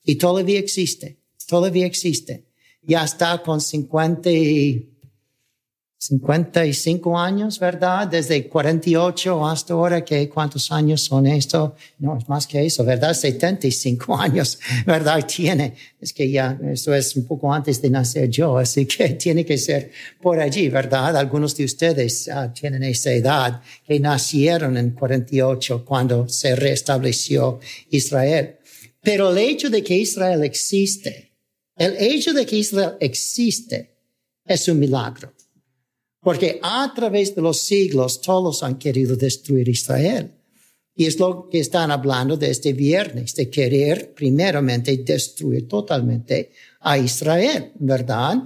Y 0.04 0.14
todavía 0.14 0.60
existe, 0.60 1.23
todavía 1.46 1.86
existe. 1.86 2.46
Ya 2.82 3.04
está 3.04 3.42
con 3.42 3.60
50 3.60 4.30
y 4.30 4.94
55 6.06 7.18
años, 7.18 7.58
¿verdad? 7.58 8.06
Desde 8.06 8.46
48 8.46 9.46
hasta 9.46 9.72
ahora, 9.72 10.04
que 10.04 10.28
¿cuántos 10.28 10.70
años 10.70 11.02
son 11.02 11.26
esto? 11.26 11.76
No, 11.98 12.18
es 12.18 12.28
más 12.28 12.46
que 12.46 12.62
eso, 12.66 12.84
¿verdad? 12.84 13.14
75 13.14 14.14
años, 14.20 14.58
¿verdad? 14.84 15.24
Tiene. 15.26 15.74
Es 15.98 16.12
que 16.12 16.30
ya, 16.30 16.58
eso 16.70 16.94
es 16.94 17.16
un 17.16 17.26
poco 17.26 17.52
antes 17.52 17.80
de 17.80 17.88
nacer 17.88 18.28
yo, 18.28 18.58
así 18.58 18.84
que 18.84 19.08
tiene 19.24 19.46
que 19.46 19.56
ser 19.56 19.92
por 20.20 20.38
allí, 20.38 20.68
¿verdad? 20.68 21.16
Algunos 21.16 21.56
de 21.56 21.64
ustedes 21.64 22.28
uh, 22.28 22.52
tienen 22.52 22.82
esa 22.82 23.10
edad, 23.10 23.62
que 23.86 23.98
nacieron 23.98 24.76
en 24.76 24.90
48 24.90 25.86
cuando 25.86 26.28
se 26.28 26.54
restableció 26.54 27.60
Israel. 27.88 28.56
Pero 29.00 29.30
el 29.30 29.38
hecho 29.38 29.70
de 29.70 29.82
que 29.82 29.96
Israel 29.96 30.44
existe, 30.44 31.23
el 31.76 31.96
hecho 31.98 32.32
de 32.32 32.46
que 32.46 32.56
Israel 32.56 32.96
existe 33.00 33.96
es 34.44 34.68
un 34.68 34.78
milagro. 34.78 35.32
Porque 36.20 36.58
a 36.62 36.90
través 36.94 37.34
de 37.34 37.42
los 37.42 37.60
siglos 37.60 38.20
todos 38.20 38.62
han 38.62 38.78
querido 38.78 39.14
destruir 39.14 39.68
Israel. 39.68 40.32
Y 40.96 41.06
es 41.06 41.18
lo 41.18 41.48
que 41.50 41.58
están 41.58 41.90
hablando 41.90 42.36
de 42.36 42.50
este 42.50 42.72
viernes, 42.72 43.34
de 43.34 43.50
querer 43.50 44.14
primeramente 44.14 44.96
destruir 44.96 45.68
totalmente 45.68 46.52
a 46.80 46.96
Israel, 46.96 47.72
¿verdad? 47.80 48.36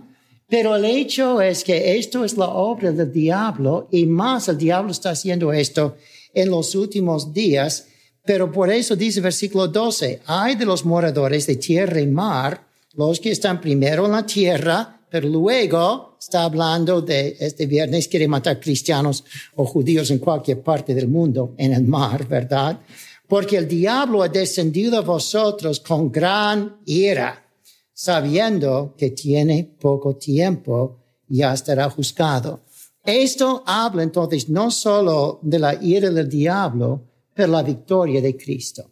Pero 0.48 0.74
el 0.74 0.86
hecho 0.86 1.42
es 1.42 1.62
que 1.62 1.98
esto 1.98 2.24
es 2.24 2.38
la 2.38 2.48
obra 2.48 2.90
del 2.90 3.12
diablo 3.12 3.86
y 3.92 4.06
más 4.06 4.48
el 4.48 4.56
diablo 4.56 4.90
está 4.90 5.10
haciendo 5.10 5.52
esto 5.52 5.96
en 6.32 6.50
los 6.50 6.74
últimos 6.74 7.34
días. 7.34 7.86
Pero 8.24 8.50
por 8.50 8.70
eso 8.70 8.96
dice 8.96 9.20
versículo 9.20 9.68
12, 9.68 10.22
hay 10.24 10.54
de 10.56 10.64
los 10.64 10.86
moradores 10.86 11.46
de 11.46 11.56
tierra 11.56 12.00
y 12.00 12.06
mar, 12.06 12.66
los 12.98 13.20
que 13.20 13.30
están 13.30 13.60
primero 13.60 14.06
en 14.06 14.12
la 14.12 14.26
tierra, 14.26 15.00
pero 15.08 15.28
luego 15.28 16.16
está 16.18 16.42
hablando 16.42 17.00
de 17.00 17.36
este 17.38 17.66
viernes 17.66 18.08
quiere 18.08 18.26
matar 18.26 18.58
cristianos 18.58 19.24
o 19.54 19.64
judíos 19.64 20.10
en 20.10 20.18
cualquier 20.18 20.60
parte 20.62 20.96
del 20.96 21.06
mundo 21.06 21.54
en 21.56 21.74
el 21.74 21.84
mar, 21.84 22.26
¿verdad? 22.26 22.80
Porque 23.28 23.56
el 23.56 23.68
diablo 23.68 24.20
ha 24.20 24.28
descendido 24.28 24.98
a 24.98 25.02
vosotros 25.02 25.78
con 25.78 26.10
gran 26.10 26.80
ira, 26.86 27.46
sabiendo 27.92 28.96
que 28.98 29.10
tiene 29.10 29.76
poco 29.80 30.16
tiempo, 30.16 30.98
ya 31.28 31.52
estará 31.52 31.88
juzgado. 31.88 32.62
Esto 33.04 33.62
habla 33.64 34.02
entonces 34.02 34.48
no 34.48 34.72
solo 34.72 35.38
de 35.42 35.60
la 35.60 35.80
ira 35.80 36.10
del 36.10 36.28
diablo, 36.28 37.00
pero 37.32 37.52
la 37.52 37.62
victoria 37.62 38.20
de 38.20 38.36
Cristo. 38.36 38.90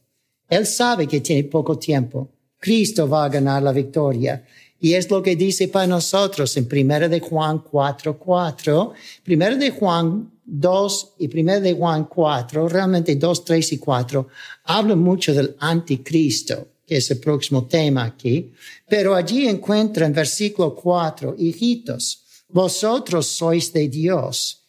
Él 0.49 0.65
sabe 0.65 1.09
que 1.09 1.21
tiene 1.21 1.43
poco 1.49 1.77
tiempo. 1.77 2.36
Cristo 2.59 3.09
va 3.09 3.25
a 3.25 3.29
ganar 3.29 3.63
la 3.63 3.73
victoria. 3.73 4.45
Y 4.79 4.95
es 4.95 5.11
lo 5.11 5.23
que 5.23 5.37
dice 5.37 5.69
para 5.69 5.87
nosotros 5.87 6.57
en 6.57 6.69
1 6.71 7.09
de 7.09 7.21
Juan 7.21 7.61
4, 7.61 8.19
4, 8.19 8.93
1 9.27 9.57
de 9.57 9.71
Juan 9.71 10.31
2 10.45 11.15
y 11.19 11.41
1 11.41 11.61
de 11.61 11.75
Juan 11.75 12.05
4, 12.05 12.69
realmente 12.69 13.17
2, 13.17 13.45
3 13.45 13.73
y 13.73 13.79
4, 13.79 14.29
hablan 14.65 14.99
mucho 14.99 15.35
del 15.35 15.57
anticristo, 15.59 16.69
que 16.87 16.99
es 16.99 17.11
el 17.11 17.19
próximo 17.19 17.67
tema 17.67 18.05
aquí, 18.05 18.53
pero 18.89 19.15
allí 19.15 19.49
encuentra 19.49 20.07
en 20.07 20.13
versículo 20.13 20.75
4, 20.75 21.35
hijitos, 21.39 22.23
vosotros 22.49 23.27
sois 23.27 23.73
de 23.73 23.89
Dios. 23.89 24.63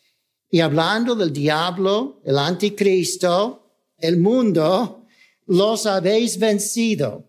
Y 0.50 0.62
hablando 0.62 1.13
del 1.15 1.32
diablo, 1.32 2.22
el 2.24 2.38
anticristo, 2.39 3.67
el 3.98 4.17
mundo, 4.17 5.06
los 5.48 5.86
habéis 5.86 6.39
vencido. 6.39 7.26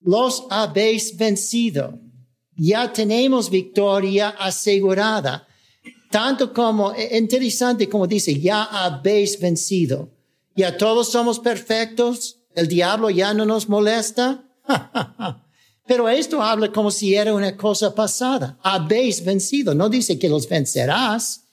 Los 0.00 0.44
habéis 0.50 1.16
vencido 1.16 1.98
ya 2.60 2.92
tenemos 2.92 3.48
victoria 3.48 4.28
asegurada. 4.38 5.46
Tanto 6.10 6.52
como, 6.52 6.92
e, 6.92 7.16
interesante 7.16 7.88
como 7.88 8.06
dice, 8.06 8.38
ya 8.38 8.64
habéis 8.64 9.40
vencido. 9.40 10.10
Ya 10.54 10.76
todos 10.76 11.10
somos 11.10 11.38
perfectos. 11.38 12.36
El 12.54 12.68
diablo 12.68 13.08
ya 13.08 13.32
no 13.32 13.46
nos 13.46 13.66
molesta. 13.68 14.44
Pero 15.86 16.08
esto 16.08 16.42
habla 16.42 16.70
como 16.70 16.90
si 16.90 17.14
era 17.14 17.32
una 17.32 17.56
cosa 17.56 17.94
pasada. 17.94 18.58
Habéis 18.62 19.24
vencido. 19.24 19.74
No 19.74 19.88
dice 19.88 20.18
que 20.18 20.28
los 20.28 20.46
vencerás. 20.46 21.46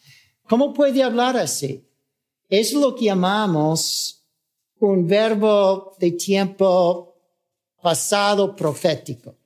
¿Cómo 0.49 0.73
puede 0.73 1.03
hablar 1.03 1.37
así? 1.37 1.87
Es 2.49 2.73
lo 2.73 2.95
que 2.95 3.05
llamamos 3.05 4.25
un 4.79 5.07
verbo 5.07 5.95
de 5.99 6.11
tiempo 6.11 7.16
pasado 7.87 8.53
profético 8.53 9.37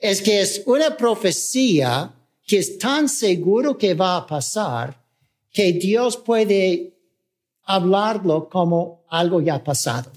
es 0.00 0.22
que 0.22 0.40
es 0.40 0.62
una 0.66 0.96
profecía 0.96 2.14
que 2.46 2.58
es 2.58 2.78
tan 2.78 3.08
seguro 3.08 3.76
que 3.76 3.94
va 3.94 4.18
a 4.18 4.24
pasar 4.24 5.04
que 5.50 5.72
Dios 5.72 6.16
puede 6.16 6.96
hablarlo 7.64 8.48
como 8.48 9.04
algo 9.08 9.40
ya 9.40 9.64
pasado. 9.64 10.12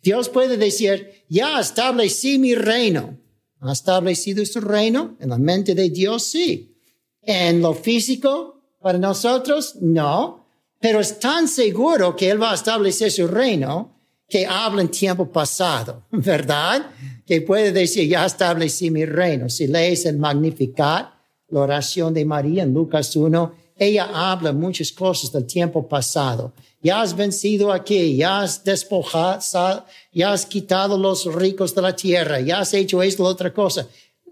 Dios 0.00 0.28
puede 0.28 0.56
decir, 0.56 1.24
ya 1.28 1.58
establecí 1.58 2.38
mi 2.38 2.54
reino. 2.54 3.18
¿Ha 3.58 3.72
establecido 3.72 4.46
su 4.46 4.60
reino? 4.60 5.16
En 5.18 5.30
la 5.30 5.38
mente 5.38 5.74
de 5.74 5.90
Dios, 5.90 6.22
sí. 6.22 6.76
En 7.22 7.60
lo 7.60 7.74
físico, 7.74 8.62
para 8.80 8.98
nosotros, 8.98 9.74
no. 9.80 10.46
Pero 10.78 11.00
es 11.00 11.18
tan 11.18 11.48
seguro 11.48 12.14
que 12.14 12.30
Él 12.30 12.40
va 12.40 12.52
a 12.52 12.54
establecer 12.54 13.10
su 13.10 13.26
reino 13.26 13.95
que 14.28 14.46
habla 14.46 14.82
en 14.82 14.88
tiempo 14.88 15.30
pasado, 15.30 16.02
¿verdad? 16.10 16.90
Que 17.24 17.42
puede 17.42 17.72
decir, 17.72 18.08
ya 18.08 18.26
establecí 18.26 18.90
mi 18.90 19.04
reino. 19.04 19.48
Si 19.48 19.66
lees 19.66 20.04
el 20.06 20.18
Magnificat, 20.18 21.10
la 21.48 21.60
oración 21.60 22.12
de 22.12 22.24
María 22.24 22.64
en 22.64 22.74
Lucas 22.74 23.14
1, 23.14 23.54
ella 23.76 24.08
habla 24.12 24.52
muchas 24.52 24.90
cosas 24.90 25.30
del 25.30 25.46
tiempo 25.46 25.86
pasado. 25.86 26.52
Ya 26.82 27.00
has 27.00 27.14
vencido 27.14 27.72
aquí, 27.72 28.16
ya 28.16 28.42
has 28.42 28.64
despojado, 28.64 29.84
ya 30.12 30.32
has 30.32 30.46
quitado 30.46 30.98
los 30.98 31.32
ricos 31.32 31.74
de 31.74 31.82
la 31.82 31.94
tierra, 31.94 32.40
ya 32.40 32.60
has 32.60 32.74
hecho 32.74 33.02
esto, 33.02 33.24
otra 33.24 33.52
cosa. 33.52 33.86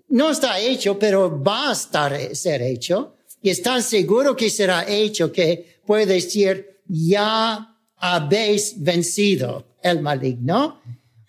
No 0.08 0.30
está 0.30 0.58
hecho, 0.58 0.98
pero 0.98 1.42
va 1.42 1.70
a 1.70 1.72
estar, 1.72 2.34
ser 2.34 2.62
hecho. 2.62 3.14
Y 3.42 3.50
están 3.50 3.82
seguro 3.82 4.34
que 4.34 4.50
será 4.50 4.88
hecho, 4.88 5.30
que 5.30 5.78
puede 5.86 6.06
decir, 6.06 6.80
ya 6.88 7.76
habéis 7.96 8.74
vencido 8.82 9.73
el 9.84 10.00
maligno, 10.00 10.80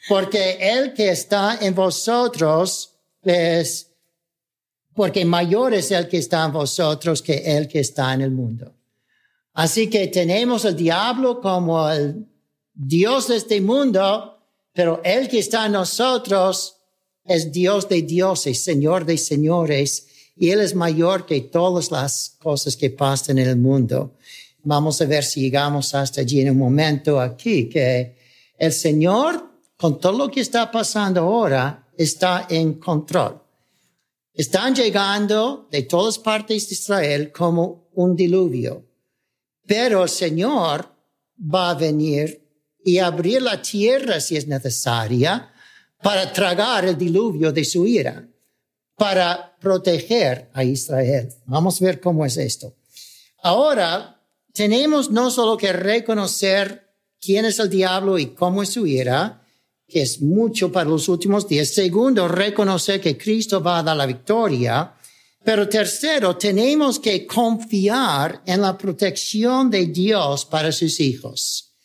porque 0.08 0.58
el 0.60 0.94
que 0.94 1.10
está 1.10 1.60
en 1.62 1.76
vosotros 1.76 2.96
es 3.22 3.92
porque 4.96 5.26
mayor 5.26 5.74
es 5.74 5.92
el 5.92 6.08
que 6.08 6.18
está 6.18 6.46
en 6.46 6.54
vosotros 6.54 7.22
que 7.22 7.58
el 7.58 7.68
que 7.68 7.82
está 7.82 8.14
en 8.14 8.22
el 8.22 8.32
mundo. 8.32 8.74
Así 9.54 9.90
que 9.90 10.08
tenemos 10.08 10.64
el 10.64 10.76
diablo 10.76 11.42
como 11.42 11.90
el 11.92 12.26
Dios 12.74 13.28
de 13.28 13.36
este 13.36 13.60
mundo, 13.60 14.40
pero 14.74 15.02
el 15.04 15.28
que 15.28 15.40
está 15.40 15.66
en 15.66 15.74
nosotros 15.74 16.78
es 17.26 17.52
Dios 17.52 17.90
de 17.90 18.04
dioses, 18.04 18.64
Señor 18.64 19.06
de 19.06 19.18
señores, 19.18 20.08
y 20.38 20.50
Él 20.50 20.62
es 20.62 20.76
mayor 20.76 21.26
que 21.26 21.42
todas 21.42 21.92
las 21.92 22.38
cosas 22.42 22.78
que 22.78 22.90
pasan 22.90 23.38
en 23.38 23.48
el 23.48 23.58
mundo. 23.58 24.16
Vamos 24.64 25.02
a 25.02 25.06
ver 25.06 25.24
si 25.24 25.42
llegamos 25.42 25.94
hasta 25.94 26.22
allí 26.22 26.42
en 26.42 26.52
un 26.52 26.58
momento 26.58 27.20
aquí, 27.20 27.68
que 27.68 28.15
el 28.58 28.72
Señor, 28.72 29.52
con 29.78 30.00
todo 30.00 30.18
lo 30.18 30.32
que 30.32 30.42
está 30.42 30.72
pasando 30.72 31.22
ahora, 31.22 31.88
está 31.98 32.48
en 32.50 32.76
control. 32.76 33.42
Están 34.34 34.76
llegando 34.76 35.68
de 35.72 35.84
todas 35.84 36.20
partes 36.20 36.68
de 36.68 36.76
Israel 36.76 37.32
como 37.32 37.90
un 37.94 38.16
diluvio. 38.16 38.86
Pero 39.66 40.04
el 40.04 40.10
Señor 40.10 40.94
va 41.40 41.72
a 41.72 41.76
venir 41.76 42.46
y 42.84 43.00
abrir 43.00 43.42
la 43.42 43.62
tierra 43.62 44.20
si 44.20 44.38
es 44.38 44.48
necesaria 44.48 45.52
para 46.04 46.32
tragar 46.32 46.86
el 46.86 46.98
diluvio 46.98 47.52
de 47.52 47.66
su 47.66 47.88
ira, 47.88 48.28
para 48.96 49.58
proteger 49.60 50.50
a 50.54 50.64
Israel. 50.64 51.34
Vamos 51.46 51.82
a 51.82 51.86
ver 51.86 52.00
cómo 52.00 52.26
es 52.26 52.38
esto. 52.38 52.76
Ahora, 53.42 54.22
tenemos 54.54 55.10
no 55.10 55.32
solo 55.32 55.58
que 55.58 55.74
reconocer 55.74 56.85
quién 57.22 57.46
es 57.46 57.60
el 57.60 57.70
diablo 57.70 58.18
y 58.18 58.28
cómo 58.28 58.64
es 58.64 58.70
su 58.70 58.86
ira, 58.86 59.42
que 59.88 60.02
es 60.02 60.22
mucho 60.22 60.72
para 60.72 60.90
los 60.90 61.08
últimos 61.10 61.48
días. 61.48 61.70
Segundo, 61.70 62.28
reconocer 62.28 63.00
que 63.00 63.18
Cristo 63.18 63.62
va 63.62 63.80
a 63.80 63.84
dar 63.84 63.98
la 63.98 64.06
victoria. 64.06 64.94
Pero 65.44 65.70
tercero, 65.70 66.36
tenemos 66.38 67.00
que 67.00 67.28
confiar 67.28 68.42
en 68.46 68.62
la 68.62 68.78
protección 68.78 69.70
de 69.70 69.86
Dios 69.86 70.46
para 70.46 70.72
sus 70.72 71.00
hijos. 71.00 71.76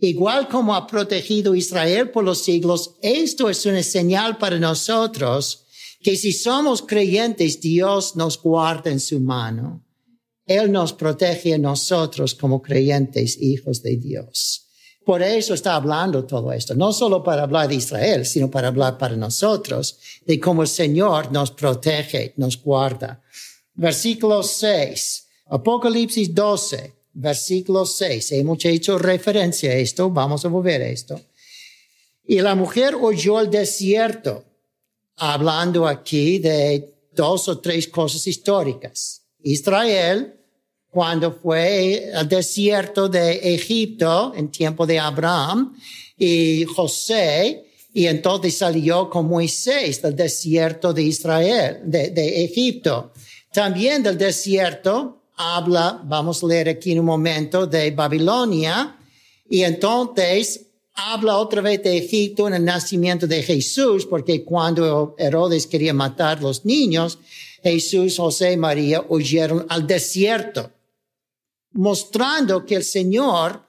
Igual 0.00 0.48
como 0.48 0.74
ha 0.74 0.86
protegido 0.86 1.54
Israel 1.54 2.10
por 2.10 2.24
los 2.24 2.42
siglos, 2.42 2.96
esto 3.02 3.48
es 3.48 3.64
una 3.66 3.82
señal 3.82 4.38
para 4.38 4.58
nosotros 4.58 5.66
que 6.02 6.16
si 6.16 6.32
somos 6.32 6.82
creyentes, 6.82 7.60
Dios 7.60 8.16
nos 8.16 8.40
guarda 8.40 8.90
en 8.90 9.00
su 9.00 9.20
mano. 9.20 9.84
Él 10.50 10.72
nos 10.72 10.92
protege 10.92 11.54
a 11.54 11.58
nosotros 11.58 12.34
como 12.34 12.60
creyentes, 12.60 13.40
hijos 13.40 13.84
de 13.84 13.94
Dios. 13.94 14.66
Por 15.04 15.22
eso 15.22 15.54
está 15.54 15.76
hablando 15.76 16.24
todo 16.24 16.52
esto, 16.52 16.74
no 16.74 16.92
solo 16.92 17.22
para 17.22 17.44
hablar 17.44 17.68
de 17.68 17.76
Israel, 17.76 18.26
sino 18.26 18.50
para 18.50 18.66
hablar 18.66 18.98
para 18.98 19.14
nosotros, 19.14 19.96
de 20.26 20.40
cómo 20.40 20.62
el 20.62 20.68
Señor 20.68 21.30
nos 21.30 21.52
protege, 21.52 22.34
nos 22.36 22.60
guarda. 22.60 23.22
Versículo 23.74 24.42
6, 24.42 25.28
Apocalipsis 25.50 26.34
12, 26.34 26.94
versículo 27.12 27.86
6. 27.86 28.32
Hemos 28.32 28.64
hecho 28.64 28.98
referencia 28.98 29.70
a 29.70 29.74
esto, 29.74 30.10
vamos 30.10 30.44
a 30.44 30.48
volver 30.48 30.82
a 30.82 30.88
esto. 30.88 31.20
Y 32.26 32.40
la 32.40 32.56
mujer 32.56 32.96
oyó 33.00 33.38
el 33.38 33.50
desierto, 33.50 34.44
hablando 35.14 35.86
aquí 35.86 36.40
de 36.40 36.92
dos 37.14 37.46
o 37.46 37.60
tres 37.60 37.86
cosas 37.86 38.26
históricas. 38.26 39.22
Israel, 39.42 40.39
cuando 40.90 41.32
fue 41.32 42.10
al 42.14 42.28
desierto 42.28 43.08
de 43.08 43.54
Egipto 43.54 44.32
en 44.34 44.50
tiempo 44.50 44.86
de 44.86 44.98
Abraham 44.98 45.76
y 46.18 46.64
José, 46.64 47.64
y 47.92 48.06
entonces 48.06 48.56
salió 48.58 49.08
con 49.08 49.28
Moisés 49.28 50.02
del 50.02 50.16
desierto 50.16 50.92
de 50.92 51.02
Israel, 51.02 51.80
de, 51.84 52.44
Egipto. 52.44 53.12
También 53.52 54.02
del 54.02 54.18
desierto 54.18 55.22
habla, 55.36 56.00
vamos 56.04 56.42
a 56.42 56.46
leer 56.46 56.68
aquí 56.68 56.92
en 56.92 57.00
un 57.00 57.06
momento, 57.06 57.66
de 57.66 57.90
Babilonia, 57.92 58.96
y 59.48 59.62
entonces 59.62 60.66
habla 60.94 61.38
otra 61.38 61.62
vez 61.62 61.82
de 61.82 61.96
Egipto 61.96 62.46
en 62.48 62.54
el 62.54 62.64
nacimiento 62.64 63.26
de 63.26 63.42
Jesús, 63.42 64.06
porque 64.06 64.44
cuando 64.44 65.14
Herodes 65.18 65.66
quería 65.66 65.94
matar 65.94 66.42
los 66.42 66.64
niños, 66.64 67.18
Jesús, 67.62 68.16
José 68.16 68.52
y 68.52 68.56
María 68.56 69.04
huyeron 69.08 69.66
al 69.68 69.86
desierto 69.86 70.70
mostrando 71.72 72.64
que 72.64 72.76
el 72.76 72.84
Señor 72.84 73.64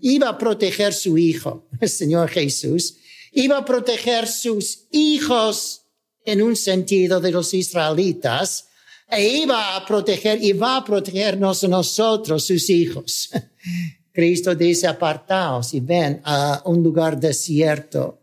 iba 0.00 0.28
a 0.28 0.38
proteger 0.38 0.92
su 0.92 1.16
hijo, 1.18 1.68
el 1.80 1.88
Señor 1.88 2.28
Jesús, 2.28 2.96
iba 3.32 3.58
a 3.58 3.64
proteger 3.64 4.26
sus 4.28 4.86
hijos 4.90 5.82
en 6.24 6.42
un 6.42 6.56
sentido 6.56 7.20
de 7.20 7.32
los 7.32 7.54
israelitas, 7.54 8.66
e 9.08 9.26
iba 9.38 9.76
a 9.76 9.84
proteger 9.84 10.42
y 10.42 10.52
va 10.52 10.76
a 10.76 10.84
protegernos 10.84 11.64
nosotros, 11.64 12.46
sus 12.46 12.70
hijos. 12.70 13.30
Cristo 14.12 14.54
dice, 14.54 14.86
apartaos 14.86 15.74
y 15.74 15.80
ven 15.80 16.20
a 16.24 16.62
un 16.66 16.82
lugar 16.82 17.18
desierto. 17.18 18.18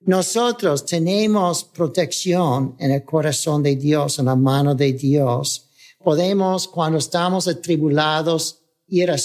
Nosotros 0.00 0.84
tenemos 0.84 1.62
protección 1.62 2.74
en 2.78 2.90
el 2.90 3.04
corazón 3.04 3.62
de 3.62 3.76
Dios, 3.76 4.18
en 4.18 4.26
la 4.26 4.34
mano 4.34 4.74
de 4.74 4.92
Dios. 4.92 5.68
Podemos, 6.02 6.66
cuando 6.66 6.98
estamos 6.98 7.46
atribulados, 7.46 8.61
ir 8.92 9.10
a 9.10 9.16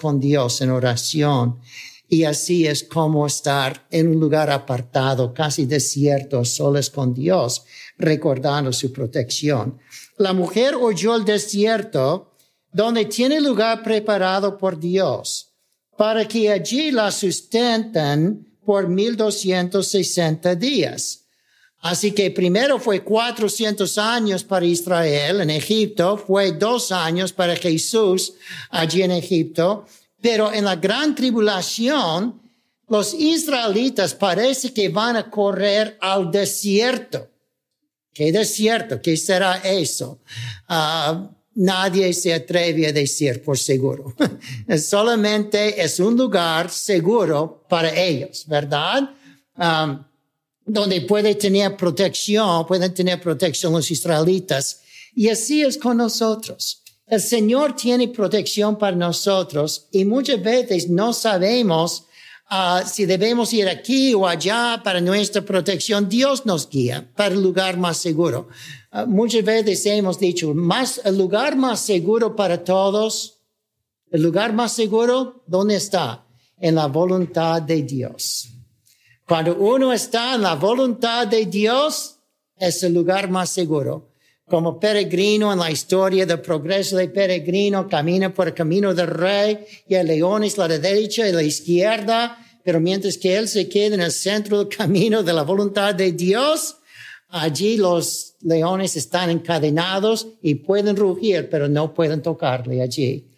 con 0.00 0.18
Dios 0.18 0.62
en 0.62 0.70
oración. 0.70 1.60
Y 2.08 2.24
así 2.24 2.66
es 2.66 2.82
como 2.82 3.26
estar 3.26 3.86
en 3.90 4.08
un 4.08 4.18
lugar 4.18 4.50
apartado, 4.50 5.32
casi 5.32 5.66
desierto, 5.66 6.44
solas 6.44 6.90
con 6.90 7.14
Dios, 7.14 7.64
recordando 7.98 8.72
su 8.72 8.92
protección. 8.92 9.78
La 10.16 10.32
mujer 10.32 10.74
oyó 10.74 11.14
el 11.14 11.24
desierto 11.24 12.32
donde 12.72 13.04
tiene 13.04 13.40
lugar 13.40 13.82
preparado 13.82 14.56
por 14.56 14.80
Dios 14.80 15.52
para 15.96 16.26
que 16.26 16.50
allí 16.50 16.90
la 16.90 17.10
sustenten 17.10 18.56
por 18.64 18.88
1260 18.88 20.54
días. 20.54 21.19
Así 21.80 22.12
que 22.12 22.30
primero 22.30 22.78
fue 22.78 23.02
400 23.02 23.96
años 23.96 24.44
para 24.44 24.66
Israel 24.66 25.40
en 25.40 25.50
Egipto, 25.50 26.18
fue 26.18 26.52
dos 26.52 26.92
años 26.92 27.32
para 27.32 27.56
Jesús 27.56 28.34
allí 28.68 29.02
en 29.02 29.12
Egipto, 29.12 29.86
pero 30.20 30.52
en 30.52 30.66
la 30.66 30.76
gran 30.76 31.14
tribulación, 31.14 32.38
los 32.88 33.14
israelitas 33.14 34.14
parece 34.14 34.74
que 34.74 34.90
van 34.90 35.16
a 35.16 35.30
correr 35.30 35.96
al 36.00 36.30
desierto. 36.30 37.28
¿Qué 38.12 38.30
desierto? 38.30 39.00
¿Qué 39.00 39.16
será 39.16 39.58
eso? 39.58 40.20
Uh, 40.68 41.28
nadie 41.54 42.12
se 42.12 42.34
atreve 42.34 42.88
a 42.88 42.92
decir 42.92 43.42
por 43.42 43.56
seguro. 43.56 44.14
Solamente 44.78 45.80
es 45.82 45.98
un 45.98 46.16
lugar 46.16 46.68
seguro 46.68 47.64
para 47.68 47.94
ellos, 47.94 48.44
¿verdad? 48.46 49.14
Um, 49.56 50.04
donde 50.72 51.00
puede 51.02 51.34
tener 51.34 51.76
protección, 51.76 52.66
pueden 52.66 52.94
tener 52.94 53.20
protección 53.20 53.72
los 53.72 53.90
israelitas. 53.90 54.82
Y 55.14 55.28
así 55.28 55.62
es 55.62 55.76
con 55.76 55.96
nosotros. 55.96 56.82
El 57.06 57.20
Señor 57.20 57.74
tiene 57.74 58.08
protección 58.08 58.78
para 58.78 58.96
nosotros 58.96 59.88
y 59.90 60.04
muchas 60.04 60.40
veces 60.40 60.88
no 60.88 61.12
sabemos 61.12 62.04
uh, 62.50 62.86
si 62.86 63.04
debemos 63.04 63.52
ir 63.52 63.68
aquí 63.68 64.14
o 64.14 64.28
allá 64.28 64.80
para 64.84 65.00
nuestra 65.00 65.42
protección. 65.42 66.08
Dios 66.08 66.46
nos 66.46 66.70
guía 66.70 67.10
para 67.16 67.34
el 67.34 67.42
lugar 67.42 67.76
más 67.76 67.96
seguro. 67.96 68.48
Uh, 68.92 69.06
muchas 69.06 69.44
veces 69.44 69.84
hemos 69.86 70.20
dicho, 70.20 70.54
más, 70.54 71.00
el 71.04 71.18
lugar 71.18 71.56
más 71.56 71.80
seguro 71.80 72.36
para 72.36 72.62
todos, 72.62 73.40
el 74.12 74.22
lugar 74.22 74.52
más 74.52 74.72
seguro, 74.72 75.42
¿dónde 75.48 75.76
está? 75.76 76.24
En 76.58 76.76
la 76.76 76.86
voluntad 76.86 77.60
de 77.60 77.82
Dios. 77.82 78.59
Cuando 79.30 79.54
uno 79.54 79.92
está 79.92 80.34
en 80.34 80.42
la 80.42 80.56
voluntad 80.56 81.24
de 81.28 81.46
Dios, 81.46 82.16
es 82.56 82.82
el 82.82 82.94
lugar 82.94 83.30
más 83.30 83.50
seguro. 83.50 84.10
Como 84.44 84.80
peregrino 84.80 85.52
en 85.52 85.60
la 85.60 85.70
historia 85.70 86.26
del 86.26 86.40
progreso 86.40 86.96
de 86.96 87.06
peregrino, 87.06 87.86
camina 87.88 88.34
por 88.34 88.48
el 88.48 88.54
camino 88.54 88.92
del 88.92 89.06
rey 89.06 89.64
y 89.86 89.94
el 89.94 90.08
león 90.08 90.42
es 90.42 90.58
la 90.58 90.66
derecha 90.66 91.28
y 91.28 91.32
la 91.32 91.44
izquierda, 91.44 92.44
pero 92.64 92.80
mientras 92.80 93.16
que 93.18 93.36
él 93.36 93.46
se 93.46 93.68
queda 93.68 93.94
en 93.94 94.00
el 94.00 94.10
centro 94.10 94.58
del 94.58 94.76
camino 94.76 95.22
de 95.22 95.32
la 95.32 95.44
voluntad 95.44 95.94
de 95.94 96.10
Dios, 96.10 96.78
Allí 97.28 97.76
los 97.76 98.34
leones 98.40 98.96
están 98.96 99.30
encadenados 99.30 100.26
y 100.42 100.56
pueden 100.56 100.96
rugir, 100.96 101.48
pero 101.48 101.68
no 101.68 101.94
pueden 101.94 102.22
tocarle 102.22 102.82
allí. 102.82 103.28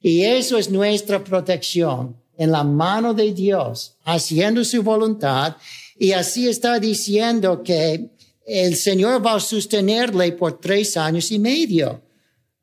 Y 0.00 0.22
eso 0.22 0.56
es 0.56 0.70
nuestra 0.70 1.22
protección 1.22 2.21
en 2.36 2.50
la 2.50 2.64
mano 2.64 3.14
de 3.14 3.32
Dios, 3.32 3.96
haciendo 4.04 4.64
su 4.64 4.82
voluntad. 4.82 5.56
Y 5.98 6.12
así 6.12 6.48
está 6.48 6.78
diciendo 6.78 7.62
que 7.62 8.10
el 8.46 8.76
Señor 8.76 9.24
va 9.24 9.34
a 9.34 9.40
sostenerle 9.40 10.32
por 10.32 10.60
tres 10.60 10.96
años 10.96 11.30
y 11.30 11.38
medio. 11.38 12.02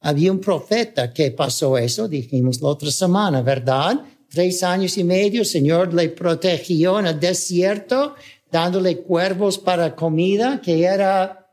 Había 0.01 0.31
un 0.31 0.39
profeta 0.39 1.13
que 1.13 1.31
pasó 1.31 1.77
eso, 1.77 2.07
dijimos 2.07 2.61
la 2.61 2.69
otra 2.69 2.91
semana, 2.91 3.41
¿verdad? 3.41 4.01
Tres 4.29 4.63
años 4.63 4.97
y 4.97 5.03
medio, 5.03 5.41
el 5.41 5.47
Señor 5.47 5.93
le 5.93 6.09
protegió 6.09 6.99
en 6.99 7.07
el 7.07 7.19
desierto, 7.19 8.15
dándole 8.51 8.97
cuervos 8.97 9.57
para 9.57 9.95
comida, 9.95 10.61
que 10.61 10.83
era 10.83 11.47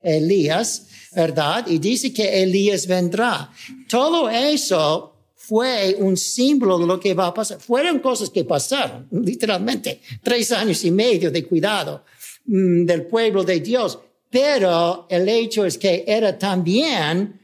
Elías, 0.00 0.86
¿verdad? 1.12 1.66
Y 1.66 1.78
dice 1.78 2.12
que 2.12 2.42
Elías 2.42 2.86
vendrá. 2.86 3.50
Todo 3.88 4.28
eso 4.28 5.15
fue 5.46 5.94
un 6.00 6.16
símbolo 6.16 6.76
de 6.76 6.86
lo 6.86 6.98
que 6.98 7.14
va 7.14 7.28
a 7.28 7.34
pasar. 7.34 7.60
Fueron 7.60 8.00
cosas 8.00 8.30
que 8.30 8.44
pasaron, 8.44 9.06
literalmente, 9.12 10.00
tres 10.20 10.50
años 10.50 10.84
y 10.84 10.90
medio 10.90 11.30
de 11.30 11.44
cuidado 11.44 12.02
mm, 12.46 12.84
del 12.84 13.06
pueblo 13.06 13.44
de 13.44 13.60
Dios. 13.60 13.96
Pero 14.28 15.06
el 15.08 15.28
hecho 15.28 15.64
es 15.64 15.78
que 15.78 16.04
era 16.04 16.36
también 16.36 17.40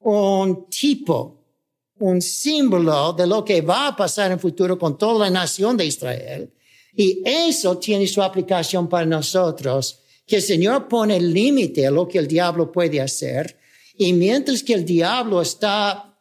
un 0.00 0.68
tipo, 0.68 1.44
un 2.00 2.20
símbolo 2.20 3.12
de 3.12 3.26
lo 3.28 3.44
que 3.44 3.60
va 3.60 3.86
a 3.86 3.96
pasar 3.96 4.26
en 4.26 4.32
el 4.32 4.40
futuro 4.40 4.76
con 4.76 4.98
toda 4.98 5.26
la 5.26 5.30
nación 5.30 5.76
de 5.76 5.86
Israel. 5.86 6.52
Y 6.96 7.22
eso 7.24 7.78
tiene 7.78 8.08
su 8.08 8.20
aplicación 8.20 8.88
para 8.88 9.06
nosotros, 9.06 10.00
que 10.26 10.36
el 10.36 10.42
Señor 10.42 10.88
pone 10.88 11.20
límite 11.20 11.86
a 11.86 11.92
lo 11.92 12.08
que 12.08 12.18
el 12.18 12.26
diablo 12.26 12.72
puede 12.72 13.00
hacer. 13.00 13.56
Y 13.96 14.12
mientras 14.12 14.64
que 14.64 14.74
el 14.74 14.84
diablo 14.84 15.40
está 15.40 16.13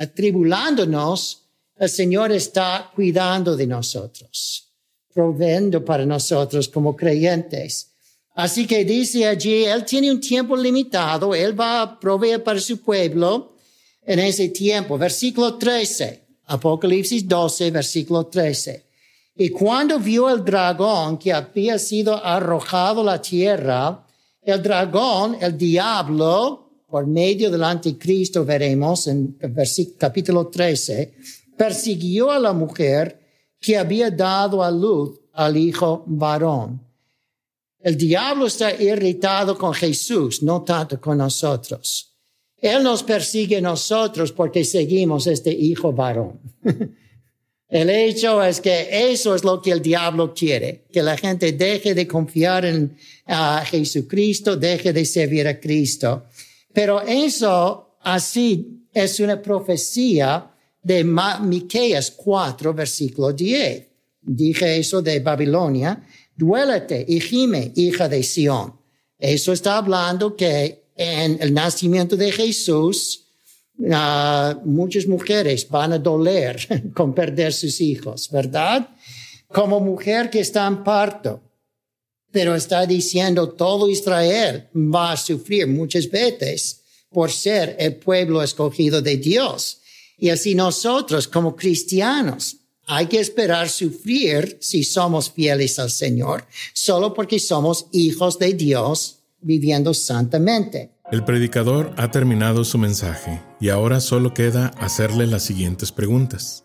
atribulándonos, 0.00 1.42
el 1.76 1.88
Señor 1.90 2.32
está 2.32 2.90
cuidando 2.94 3.54
de 3.54 3.66
nosotros, 3.66 4.72
proveendo 5.12 5.84
para 5.84 6.06
nosotros 6.06 6.68
como 6.68 6.96
creyentes. 6.96 7.92
Así 8.34 8.66
que 8.66 8.84
dice 8.84 9.26
allí, 9.26 9.64
Él 9.64 9.84
tiene 9.84 10.10
un 10.10 10.20
tiempo 10.20 10.56
limitado, 10.56 11.34
Él 11.34 11.58
va 11.58 11.82
a 11.82 12.00
proveer 12.00 12.42
para 12.42 12.60
su 12.60 12.80
pueblo 12.80 13.56
en 14.02 14.20
ese 14.20 14.48
tiempo. 14.48 14.96
Versículo 14.96 15.56
13, 15.56 16.26
Apocalipsis 16.46 17.28
12, 17.28 17.70
versículo 17.70 18.26
13. 18.26 18.86
Y 19.36 19.50
cuando 19.50 19.98
vio 19.98 20.30
el 20.30 20.42
dragón 20.42 21.18
que 21.18 21.32
había 21.32 21.78
sido 21.78 22.24
arrojado 22.24 23.02
a 23.02 23.04
la 23.04 23.22
tierra, 23.22 24.06
el 24.40 24.62
dragón, 24.62 25.36
el 25.40 25.58
diablo, 25.58 26.69
por 26.90 27.06
medio 27.06 27.50
del 27.50 27.62
anticristo, 27.62 28.44
veremos 28.44 29.06
en 29.06 29.38
capítulo 29.96 30.48
13, 30.48 31.14
persiguió 31.56 32.30
a 32.30 32.38
la 32.38 32.52
mujer 32.52 33.18
que 33.60 33.76
había 33.76 34.10
dado 34.10 34.62
a 34.64 34.70
luz 34.70 35.20
al 35.32 35.56
hijo 35.56 36.02
varón. 36.06 36.80
El 37.78 37.96
diablo 37.96 38.46
está 38.46 38.74
irritado 38.74 39.56
con 39.56 39.72
Jesús, 39.72 40.42
no 40.42 40.62
tanto 40.62 41.00
con 41.00 41.18
nosotros. 41.18 42.14
Él 42.56 42.82
nos 42.82 43.02
persigue 43.02 43.60
nosotros 43.60 44.32
porque 44.32 44.64
seguimos 44.64 45.26
este 45.26 45.50
hijo 45.50 45.92
varón. 45.92 46.40
el 47.68 47.88
hecho 47.88 48.42
es 48.42 48.60
que 48.60 49.12
eso 49.12 49.34
es 49.34 49.44
lo 49.44 49.62
que 49.62 49.70
el 49.70 49.80
diablo 49.80 50.34
quiere, 50.34 50.84
que 50.92 51.02
la 51.02 51.16
gente 51.16 51.52
deje 51.52 51.94
de 51.94 52.06
confiar 52.06 52.66
en 52.66 52.96
Jesucristo, 53.66 54.56
deje 54.56 54.92
de 54.92 55.04
servir 55.06 55.48
a 55.48 55.58
Cristo. 55.58 56.24
Pero 56.72 57.00
eso 57.02 57.96
así 58.02 58.86
es 58.92 59.20
una 59.20 59.40
profecía 59.40 60.50
de 60.82 61.04
Miqueas 61.04 62.10
4, 62.12 62.74
versículo 62.74 63.32
10. 63.32 63.86
Dije 64.22 64.78
eso 64.78 65.02
de 65.02 65.20
Babilonia. 65.20 66.02
Duélete 66.34 67.04
y 67.06 67.20
gime, 67.20 67.72
hija 67.76 68.08
de 68.08 68.22
Sión. 68.22 68.74
Eso 69.18 69.52
está 69.52 69.76
hablando 69.76 70.34
que 70.34 70.84
en 70.96 71.38
el 71.40 71.52
nacimiento 71.52 72.16
de 72.16 72.32
Jesús, 72.32 73.26
uh, 73.78 74.54
muchas 74.64 75.06
mujeres 75.06 75.68
van 75.68 75.92
a 75.92 75.98
doler 75.98 76.90
con 76.94 77.14
perder 77.14 77.52
sus 77.52 77.80
hijos, 77.80 78.30
¿verdad? 78.30 78.88
Como 79.48 79.80
mujer 79.80 80.30
que 80.30 80.40
está 80.40 80.66
en 80.66 80.82
parto 80.82 81.49
pero 82.32 82.54
está 82.54 82.86
diciendo 82.86 83.50
todo 83.50 83.88
Israel 83.88 84.68
va 84.74 85.12
a 85.12 85.16
sufrir 85.16 85.66
muchas 85.66 86.08
veces 86.08 86.80
por 87.10 87.30
ser 87.30 87.76
el 87.78 87.96
pueblo 87.96 88.42
escogido 88.42 89.02
de 89.02 89.16
Dios. 89.16 89.78
Y 90.18 90.30
así 90.30 90.54
nosotros 90.54 91.26
como 91.26 91.56
cristianos 91.56 92.56
hay 92.86 93.06
que 93.06 93.20
esperar 93.20 93.68
sufrir 93.68 94.58
si 94.60 94.82
somos 94.82 95.30
fieles 95.30 95.78
al 95.78 95.90
Señor, 95.90 96.44
solo 96.74 97.14
porque 97.14 97.38
somos 97.38 97.86
hijos 97.92 98.38
de 98.38 98.52
Dios 98.54 99.20
viviendo 99.40 99.94
santamente. 99.94 100.90
El 101.10 101.24
predicador 101.24 101.92
ha 101.96 102.10
terminado 102.10 102.64
su 102.64 102.78
mensaje 102.78 103.42
y 103.60 103.68
ahora 103.68 104.00
solo 104.00 104.34
queda 104.34 104.68
hacerle 104.78 105.26
las 105.26 105.42
siguientes 105.42 105.92
preguntas. 105.92 106.64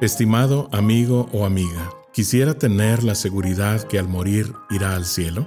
Estimado 0.00 0.68
amigo 0.72 1.28
o 1.32 1.44
amiga, 1.44 1.90
¿Quisiera 2.16 2.54
tener 2.54 3.04
la 3.04 3.14
seguridad 3.14 3.82
que 3.82 3.98
al 3.98 4.08
morir 4.08 4.54
irá 4.70 4.96
al 4.96 5.04
cielo? 5.04 5.46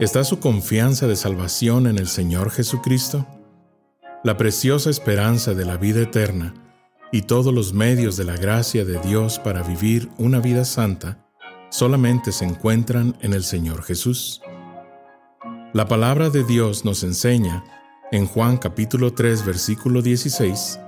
¿Está 0.00 0.24
su 0.24 0.40
confianza 0.40 1.06
de 1.06 1.14
salvación 1.14 1.86
en 1.86 1.98
el 1.98 2.08
Señor 2.08 2.50
Jesucristo? 2.50 3.28
La 4.24 4.36
preciosa 4.36 4.90
esperanza 4.90 5.54
de 5.54 5.64
la 5.64 5.76
vida 5.76 6.02
eterna 6.02 6.52
y 7.12 7.22
todos 7.22 7.54
los 7.54 7.74
medios 7.74 8.16
de 8.16 8.24
la 8.24 8.36
gracia 8.36 8.84
de 8.84 8.98
Dios 8.98 9.38
para 9.38 9.62
vivir 9.62 10.08
una 10.18 10.40
vida 10.40 10.64
santa 10.64 11.24
solamente 11.70 12.32
se 12.32 12.44
encuentran 12.44 13.16
en 13.20 13.32
el 13.32 13.44
Señor 13.44 13.84
Jesús. 13.84 14.42
La 15.72 15.86
palabra 15.86 16.28
de 16.28 16.42
Dios 16.42 16.84
nos 16.84 17.04
enseña, 17.04 17.62
en 18.10 18.26
Juan 18.26 18.56
capítulo 18.56 19.12
3 19.12 19.46
versículo 19.46 20.02
16, 20.02 20.80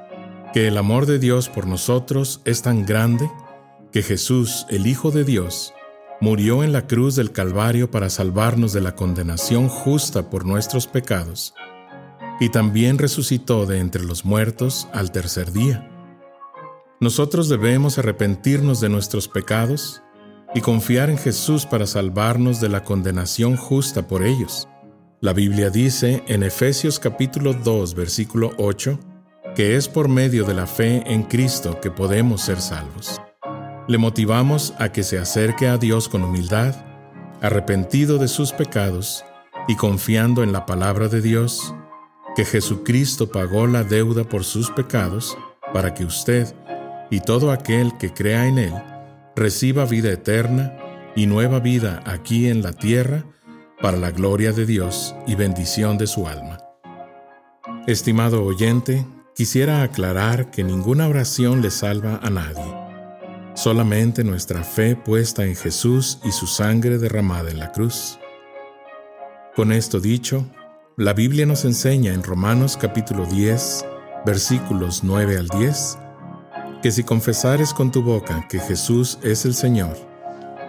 que 0.53 0.67
el 0.67 0.79
amor 0.79 1.07
de 1.07 1.21
Dios 1.21 1.49
por 1.49 1.69
nosotros 1.69 2.41
es 2.45 2.63
tan 2.63 2.85
grande 2.85 3.31
que 3.93 4.03
Jesús, 4.03 4.67
el 4.69 4.87
Hijo 4.87 5.11
de 5.11 5.25
Dios, 5.25 5.73
murió 6.21 6.65
en 6.65 6.73
la 6.73 6.87
cruz 6.87 7.17
del 7.17 7.33
Calvario 7.33 7.91
para 7.91 8.11
salvarnos 8.11 8.73
de 8.73 8.81
la 8.81 8.95
condenación 8.95 9.69
justa 9.69 10.31
por 10.31 10.45
nuestros 10.45 10.87
pecados, 10.87 11.55
y 12.41 12.51
también 12.51 12.99
resucitó 12.99 13.67
de 13.67 13.79
entre 13.79 14.05
los 14.05 14.25
muertos 14.25 14.89
al 14.93 15.11
tercer 15.11 15.53
día. 15.53 15.89
Nosotros 17.01 17.49
debemos 17.49 17.99
arrepentirnos 17.99 18.81
de 18.81 18.89
nuestros 18.89 19.29
pecados 19.29 20.03
y 20.55 20.61
confiar 20.61 21.11
en 21.11 21.19
Jesús 21.19 21.67
para 21.67 21.87
salvarnos 21.87 22.61
de 22.61 22.69
la 22.69 22.85
condenación 22.85 23.57
justa 23.57 24.07
por 24.07 24.25
ellos. 24.25 24.69
La 25.21 25.33
Biblia 25.33 25.71
dice 25.71 26.23
en 26.27 26.43
Efesios 26.43 26.99
capítulo 26.99 27.55
2 27.55 27.95
versículo 27.95 28.53
8 28.59 28.99
que 29.57 29.77
es 29.77 29.89
por 29.89 30.09
medio 30.09 30.45
de 30.45 30.55
la 30.55 30.67
fe 30.67 31.03
en 31.07 31.25
Cristo 31.25 31.81
que 31.81 31.91
podemos 31.91 32.43
ser 32.43 32.61
salvos 32.61 33.21
le 33.89 33.97
motivamos 33.97 34.75
a 34.79 34.93
que 34.93 35.03
se 35.03 35.19
acerque 35.19 35.67
a 35.67 35.79
Dios 35.79 36.11
con 36.11 36.23
humildad, 36.23 36.77
arrepentido 37.41 38.19
de 38.19 38.29
sus 38.29 38.53
pecados 38.53 39.25
y 39.67 39.77
confiando 39.77 40.43
en 40.43 40.53
la 40.53 40.67
palabra 40.67 41.09
de 41.09 41.23
Dios, 41.23 41.75
que 42.37 42.45
Jesucristo 42.45 43.33
pagó 43.33 43.67
la 43.67 43.85
deuda 43.85 44.25
por 44.25 44.45
sus 44.45 44.71
pecados 44.71 45.37
para 45.73 45.95
que 45.95 46.05
usted 46.05 46.55
y 47.11 47.21
todo 47.21 47.51
aquel 47.51 47.97
que 47.97 48.13
crea 48.13 48.47
en 48.47 48.59
Él 48.59 48.75
reciba 49.35 49.87
vida 49.87 50.13
eterna 50.13 50.77
y 51.17 51.27
nueva 51.27 51.59
vida 51.59 52.03
aquí 52.05 52.49
en 52.49 52.63
la 52.63 52.73
tierra 52.73 53.25
para 53.81 53.97
la 53.97 54.11
gloria 54.11 54.53
de 54.53 54.67
Dios 54.67 55.15
y 55.27 55.35
bendición 55.35 55.97
de 55.97 56.07
su 56.07 56.29
alma. 56.29 56.59
Estimado 57.87 58.45
oyente, 58.45 59.07
quisiera 59.35 59.83
aclarar 59.83 60.51
que 60.51 60.63
ninguna 60.63 61.09
oración 61.09 61.63
le 61.63 61.71
salva 61.71 62.21
a 62.23 62.29
nadie. 62.29 62.88
Solamente 63.59 64.23
nuestra 64.23 64.63
fe 64.63 64.95
puesta 64.95 65.45
en 65.45 65.57
Jesús 65.57 66.21
y 66.23 66.31
su 66.31 66.47
sangre 66.47 66.97
derramada 66.97 67.51
en 67.51 67.59
la 67.59 67.73
cruz. 67.73 68.17
Con 69.57 69.73
esto 69.73 69.99
dicho, 69.99 70.47
la 70.97 71.13
Biblia 71.13 71.45
nos 71.45 71.65
enseña 71.65 72.15
en 72.15 72.23
Romanos 72.23 72.77
capítulo 72.77 73.27
10, 73.27 73.85
versículos 74.25 75.03
9 75.03 75.39
al 75.39 75.49
10, 75.49 75.99
que 76.85 76.93
si 76.93 77.03
confesares 77.03 77.75
con 77.75 77.91
tu 77.91 78.01
boca 78.01 78.47
que 78.49 78.61
Jesús 78.61 79.19
es 79.25 79.45
el 79.45 79.55
Señor, 79.55 79.97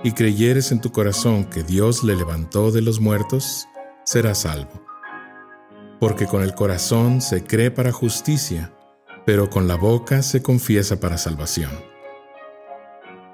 y 0.04 0.14
creyeres 0.14 0.72
en 0.72 0.82
tu 0.82 0.92
corazón 0.92 1.44
que 1.44 1.62
Dios 1.62 2.04
le 2.04 2.16
levantó 2.16 2.72
de 2.72 2.82
los 2.82 3.00
muertos, 3.00 3.68
serás 4.04 4.40
salvo. 4.40 4.84
Porque 6.00 6.26
con 6.26 6.42
el 6.42 6.56
corazón 6.56 7.22
se 7.22 7.44
cree 7.44 7.70
para 7.70 7.92
justicia, 7.92 8.74
pero 9.28 9.48
con 9.52 9.68
la 9.68 9.76
boca 9.76 10.24
se 10.24 10.42
confiesa 10.42 11.00
para 11.00 11.20
salvación. 11.20 11.99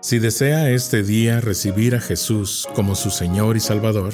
Si 0.06 0.20
desea 0.20 0.70
este 0.70 1.02
día 1.02 1.42
recibir 1.42 1.96
a 1.96 2.00
Jesús 2.00 2.68
como 2.76 2.94
su 2.94 3.10
Señor 3.10 3.58
y 3.58 3.60
Salvador, 3.60 4.14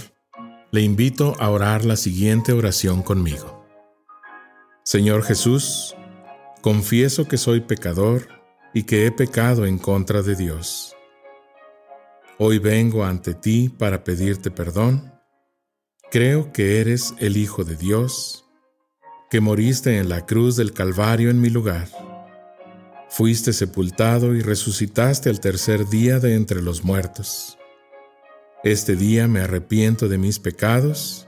Le 0.72 0.80
invito 0.80 1.36
a 1.38 1.50
orar 1.50 1.84
la 1.84 1.98
siguiente 1.98 2.54
oración 2.54 3.04
conmigo. 3.04 3.68
Señor 4.86 5.24
Jesús, 5.24 5.98
confieso 6.62 7.28
que 7.28 7.38
soy 7.38 7.60
pecador 7.60 8.30
y 8.74 8.84
que 8.84 9.06
he 9.06 9.12
pecado 9.12 9.66
en 9.66 9.78
contra 9.78 10.22
de 10.22 10.38
Dios. 10.38 10.96
Hoy 12.38 12.58
vengo 12.60 13.04
ante 13.04 13.34
ti 13.34 13.68
para 13.68 14.06
pedirte 14.06 14.50
perdón. 14.50 15.12
Creo 16.10 16.54
que 16.54 16.80
eres 16.80 17.14
el 17.20 17.36
Hijo 17.36 17.66
de 17.66 17.76
Dios, 17.76 18.46
que 19.30 19.42
moriste 19.42 19.98
en 19.98 20.08
la 20.08 20.26
cruz 20.26 20.56
del 20.56 20.72
Calvario 20.72 21.30
en 21.30 21.42
mi 21.42 21.50
lugar. 21.50 21.90
Fuiste 23.14 23.52
sepultado 23.52 24.36
y 24.36 24.42
resucitaste 24.42 25.30
al 25.30 25.42
tercer 25.42 25.90
día 25.90 26.20
de 26.20 26.34
entre 26.34 26.62
los 26.62 26.86
muertos. 26.86 27.58
Este 28.64 28.96
día 28.96 29.28
me 29.28 29.42
arrepiento 29.42 30.08
de 30.08 30.18
mis 30.18 30.40
pecados 30.40 31.28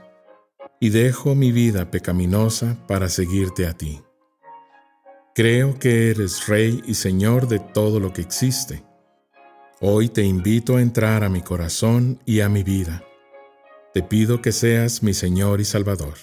y 0.80 0.88
dejo 0.88 1.34
mi 1.34 1.52
vida 1.52 1.90
pecaminosa 1.90 2.78
para 2.88 3.10
seguirte 3.10 3.66
a 3.66 3.74
ti. 3.74 4.00
Creo 5.34 5.78
que 5.78 6.10
eres 6.10 6.46
Rey 6.48 6.80
y 6.86 6.94
Señor 6.94 7.48
de 7.48 7.58
todo 7.58 8.00
lo 8.00 8.14
que 8.14 8.22
existe. 8.22 8.82
Hoy 9.82 10.08
te 10.08 10.22
invito 10.22 10.78
a 10.78 10.80
entrar 10.80 11.22
a 11.22 11.28
mi 11.28 11.42
corazón 11.42 12.18
y 12.24 12.40
a 12.40 12.48
mi 12.48 12.62
vida. 12.62 13.04
Te 13.92 14.02
pido 14.02 14.40
que 14.40 14.52
seas 14.52 15.02
mi 15.02 15.12
Señor 15.12 15.60
y 15.60 15.66
Salvador. 15.66 16.14